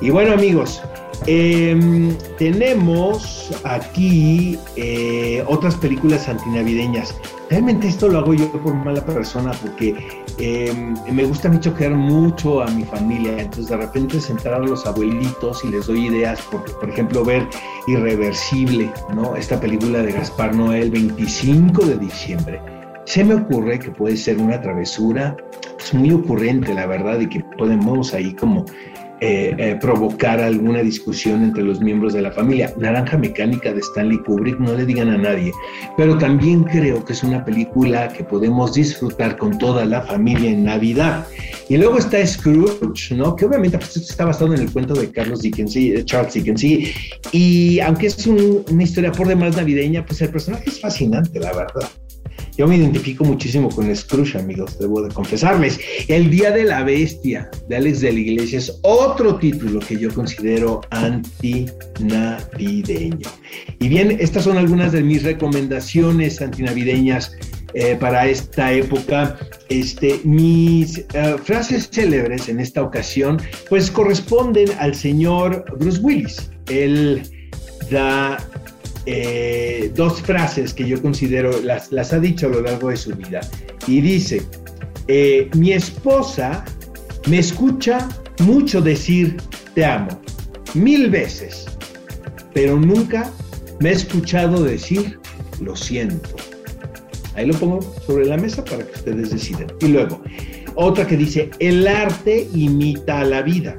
Y 0.01 0.11
bueno 0.11 0.33
amigos, 0.33 0.83
em, 1.27 2.15
tenemos 2.39 3.51
aquí 3.65 4.59
eh, 4.77 5.43
otras 5.47 5.75
películas 5.77 6.29
antinavideñas. 6.29 7.15
Realmente 7.51 7.89
esto 7.89 8.09
lo 8.09 8.19
hago 8.19 8.35
yo 8.35 8.51
por 8.53 8.75
mala 8.75 9.05
persona 9.05 9.53
porque 9.63 9.95
em, 10.39 10.95
me 11.11 11.25
gusta 11.25 11.49
mucho 11.49 11.75
quedar 11.75 11.95
mucho 11.95 12.63
a 12.63 12.67
mi 12.67 12.85
familia. 12.85 13.33
Entonces 13.39 13.69
de 13.69 13.77
repente 13.77 14.21
sentar 14.21 14.55
a 14.55 14.59
los 14.59 14.87
abuelitos 14.87 15.65
y 15.65 15.69
les 15.69 15.87
doy 15.87 16.07
ideas, 16.07 16.41
por, 16.43 16.63
por 16.79 16.91
ejemplo 16.91 17.25
ver 17.25 17.47
Irreversible, 17.87 18.91
¿no? 19.15 19.35
Esta 19.35 19.59
película 19.59 20.03
de 20.03 20.13
Gaspar 20.13 20.55
Noel, 20.55 20.91
25 20.91 21.87
de 21.87 21.97
diciembre. 21.97 22.61
Se 23.07 23.25
me 23.25 23.35
ocurre 23.35 23.79
que 23.79 23.91
puede 23.91 24.19
ser 24.19 24.37
una 24.37 24.61
travesura, 24.61 25.35
es 25.81 25.95
muy 25.95 26.13
ocurrente 26.13 26.75
la 26.75 26.85
verdad 26.85 27.19
y 27.21 27.27
que 27.27 27.41
podemos 27.57 28.13
ahí 28.13 28.35
como 28.35 28.67
eh, 29.21 29.55
eh, 29.59 29.77
provocar 29.81 30.41
alguna 30.41 30.81
discusión 30.81 31.43
entre 31.43 31.65
los 31.65 31.81
miembros 31.81 32.13
de 32.13 32.23
la 32.23 32.31
familia. 32.31 32.73
Naranja 32.77 33.19
Mecánica 33.19 33.73
de 33.73 33.81
Stanley 33.81 34.19
Kubrick, 34.19 34.61
no 34.61 34.75
le 34.75 34.87
digan 34.87 35.09
a 35.09 35.19
nadie, 35.19 35.53
pero 35.97 36.17
también 36.19 36.63
creo 36.63 37.05
que 37.05 37.15
es 37.15 37.25
una 37.25 37.45
película 37.45 38.09
que 38.09 38.23
podemos 38.23 38.75
disfrutar 38.75 39.37
con 39.37 39.59
toda 39.59 39.85
la 39.85 40.03
familia 40.03 40.51
en 40.51 40.65
Navidad. 40.65 41.27
Y 41.69 41.77
luego 41.77 41.99
está 41.99 42.25
Scrooge, 42.25 43.15
¿no? 43.17 43.35
Que 43.35 43.47
obviamente 43.47 43.79
pues, 43.79 43.97
está 43.97 44.25
basado 44.25 44.55
en 44.55 44.63
el 44.63 44.73
cuento 44.73 44.95
de 44.95 45.11
Carlos 45.11 45.43
Dickens, 45.43 45.75
de 45.75 46.05
Charles 46.05 46.35
Dickens, 46.35 46.65
y 47.33 47.81
aunque 47.81 48.07
es 48.07 48.27
una 48.27 48.83
historia 48.83 49.11
por 49.11 49.27
demás 49.27 49.57
navideña, 49.57 50.07
pues 50.07 50.21
el 50.23 50.31
personaje 50.31 50.71
es 50.71 50.81
fascinante, 50.81 51.41
la 51.41 51.53
verdad. 51.53 51.89
Yo 52.59 52.67
me 52.67 52.77
identifico 52.77 53.25
muchísimo 53.25 53.69
con 53.69 53.95
Scrooge, 53.95 54.37
amigos, 54.37 54.81
debo 54.81 55.01
de 55.01 55.15
confesarles. 55.15 55.79
El 56.09 56.29
Día 56.29 56.51
de 56.51 56.65
la 56.65 56.83
Bestia 56.83 57.49
de 57.69 57.77
Alex 57.77 58.01
de 58.01 58.13
la 58.13 58.19
Iglesia 58.19 58.59
es 58.59 58.81
otro 58.83 59.37
título 59.37 59.79
que 59.79 59.97
yo 59.97 60.13
considero 60.13 60.81
antinavideño. 60.91 63.29
Y 63.79 63.87
bien, 63.87 64.17
estas 64.19 64.43
son 64.43 64.59
algunas 64.59 64.91
de 64.91 65.05
mis 65.05 65.23
recomendaciones 65.23 66.43
antinavideñas 66.43 67.31
eh, 67.75 67.95
para 67.95 68.27
esta 68.27 68.73
época. 68.73 69.39
Este, 69.69 70.21
mis 70.25 70.99
eh, 70.99 71.37
frases 71.41 71.89
célebres 71.93 72.49
en 72.49 72.59
esta 72.59 72.83
ocasión, 72.83 73.41
pues 73.69 73.89
corresponden 73.89 74.69
al 74.81 74.97
señor 74.97 75.65
Bruce 75.79 76.01
Willis. 76.01 76.51
Él 76.67 77.23
da 77.89 78.37
eh, 79.11 79.91
dos 79.95 80.21
frases 80.21 80.75
que 80.75 80.87
yo 80.87 81.01
considero, 81.01 81.63
las, 81.63 81.91
las 81.91 82.13
ha 82.13 82.21
dicho 82.21 82.47
a 82.47 82.51
lo 82.51 82.61
largo 82.61 82.91
de 82.91 82.97
su 82.99 83.17
vida. 83.17 83.41
Y 83.87 84.03
dice, 84.03 84.43
eh, 85.07 85.49
mi 85.57 85.73
esposa 85.73 86.63
me 87.27 87.39
escucha 87.39 88.07
mucho 88.41 88.83
decir 88.83 89.39
te 89.73 89.87
amo, 89.87 90.21
mil 90.75 91.09
veces, 91.09 91.65
pero 92.53 92.79
nunca 92.79 93.33
me 93.81 93.89
ha 93.89 93.93
escuchado 93.93 94.63
decir 94.63 95.19
lo 95.63 95.75
siento. 95.75 96.37
Ahí 97.35 97.47
lo 97.47 97.55
pongo 97.55 97.81
sobre 98.07 98.27
la 98.27 98.37
mesa 98.37 98.63
para 98.63 98.85
que 98.85 98.93
ustedes 98.93 99.31
decidan. 99.31 99.69
Y 99.81 99.89
luego, 99.89 100.21
otra 100.75 101.07
que 101.07 101.17
dice, 101.17 101.49
el 101.61 101.89
arte 101.89 102.47
imita 102.55 103.21
a 103.21 103.25
la 103.25 103.41
vida. 103.41 103.75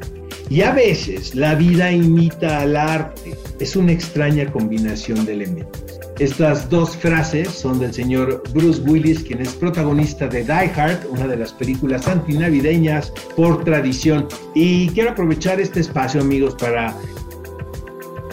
Y 0.50 0.62
a 0.62 0.72
veces 0.72 1.36
la 1.36 1.54
vida 1.54 1.92
imita 1.92 2.62
al 2.62 2.76
arte. 2.76 3.36
Es 3.60 3.76
una 3.76 3.92
extraña 3.92 4.52
combinación 4.52 5.26
de 5.26 5.34
elementos. 5.34 6.00
Estas 6.20 6.70
dos 6.70 6.98
frases 6.98 7.50
son 7.50 7.80
del 7.80 7.94
señor 7.94 8.44
Bruce 8.54 8.82
Willis, 8.82 9.24
quien 9.24 9.42
es 9.42 9.54
protagonista 9.54 10.28
de 10.28 10.44
Die 10.44 10.72
Hard, 10.76 11.06
una 11.10 11.28
de 11.28 11.38
las 11.38 11.54
películas 11.54 12.08
antinavideñas 12.08 13.12
por 13.36 13.64
tradición. 13.64 14.28
Y 14.54 14.90
quiero 14.90 15.12
aprovechar 15.12 15.62
este 15.62 15.80
espacio, 15.80 16.20
amigos, 16.20 16.56
para 16.56 16.94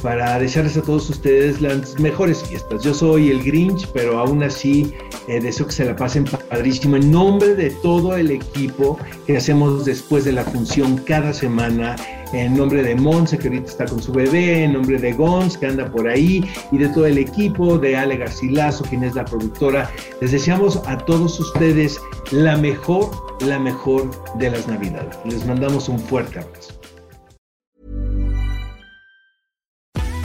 para 0.02 0.38
desearles 0.38 0.76
a 0.76 0.82
todos 0.82 1.08
ustedes 1.10 1.60
las 1.60 1.98
mejores 1.98 2.42
fiestas. 2.42 2.82
Yo 2.82 2.94
soy 2.94 3.30
el 3.30 3.42
Grinch, 3.42 3.88
pero 3.92 4.18
aún 4.18 4.42
así 4.42 4.92
eh, 5.28 5.40
deseo 5.40 5.66
que 5.66 5.72
se 5.72 5.84
la 5.84 5.96
pasen 5.96 6.24
padrísimo 6.24 6.96
en 6.96 7.10
nombre 7.10 7.54
de 7.54 7.70
todo 7.82 8.16
el 8.16 8.30
equipo 8.30 8.98
que 9.26 9.36
hacemos 9.36 9.84
después 9.84 10.24
de 10.24 10.32
la 10.32 10.44
función 10.44 10.98
cada 10.98 11.32
semana, 11.32 11.96
en 12.32 12.56
nombre 12.56 12.82
de 12.82 12.94
Monse, 12.94 13.38
que 13.38 13.48
ahorita 13.48 13.70
está 13.70 13.84
con 13.86 14.02
su 14.02 14.12
bebé, 14.12 14.64
en 14.64 14.74
nombre 14.74 14.98
de 14.98 15.12
Gons, 15.12 15.56
que 15.56 15.66
anda 15.66 15.90
por 15.90 16.08
ahí, 16.08 16.44
y 16.72 16.78
de 16.78 16.88
todo 16.88 17.06
el 17.06 17.18
equipo, 17.18 17.78
de 17.78 17.96
Ale 17.96 18.16
Garcilaso, 18.16 18.84
quien 18.84 19.04
es 19.04 19.14
la 19.14 19.24
productora. 19.24 19.90
Les 20.20 20.32
deseamos 20.32 20.76
a 20.86 20.98
todos 20.98 21.38
ustedes 21.40 22.00
la 22.30 22.56
mejor, 22.56 23.10
la 23.40 23.58
mejor 23.58 24.10
de 24.36 24.50
las 24.50 24.66
Navidades. 24.66 25.16
Les 25.24 25.46
mandamos 25.46 25.88
un 25.88 25.98
fuerte 25.98 26.40
abrazo. 26.40 26.74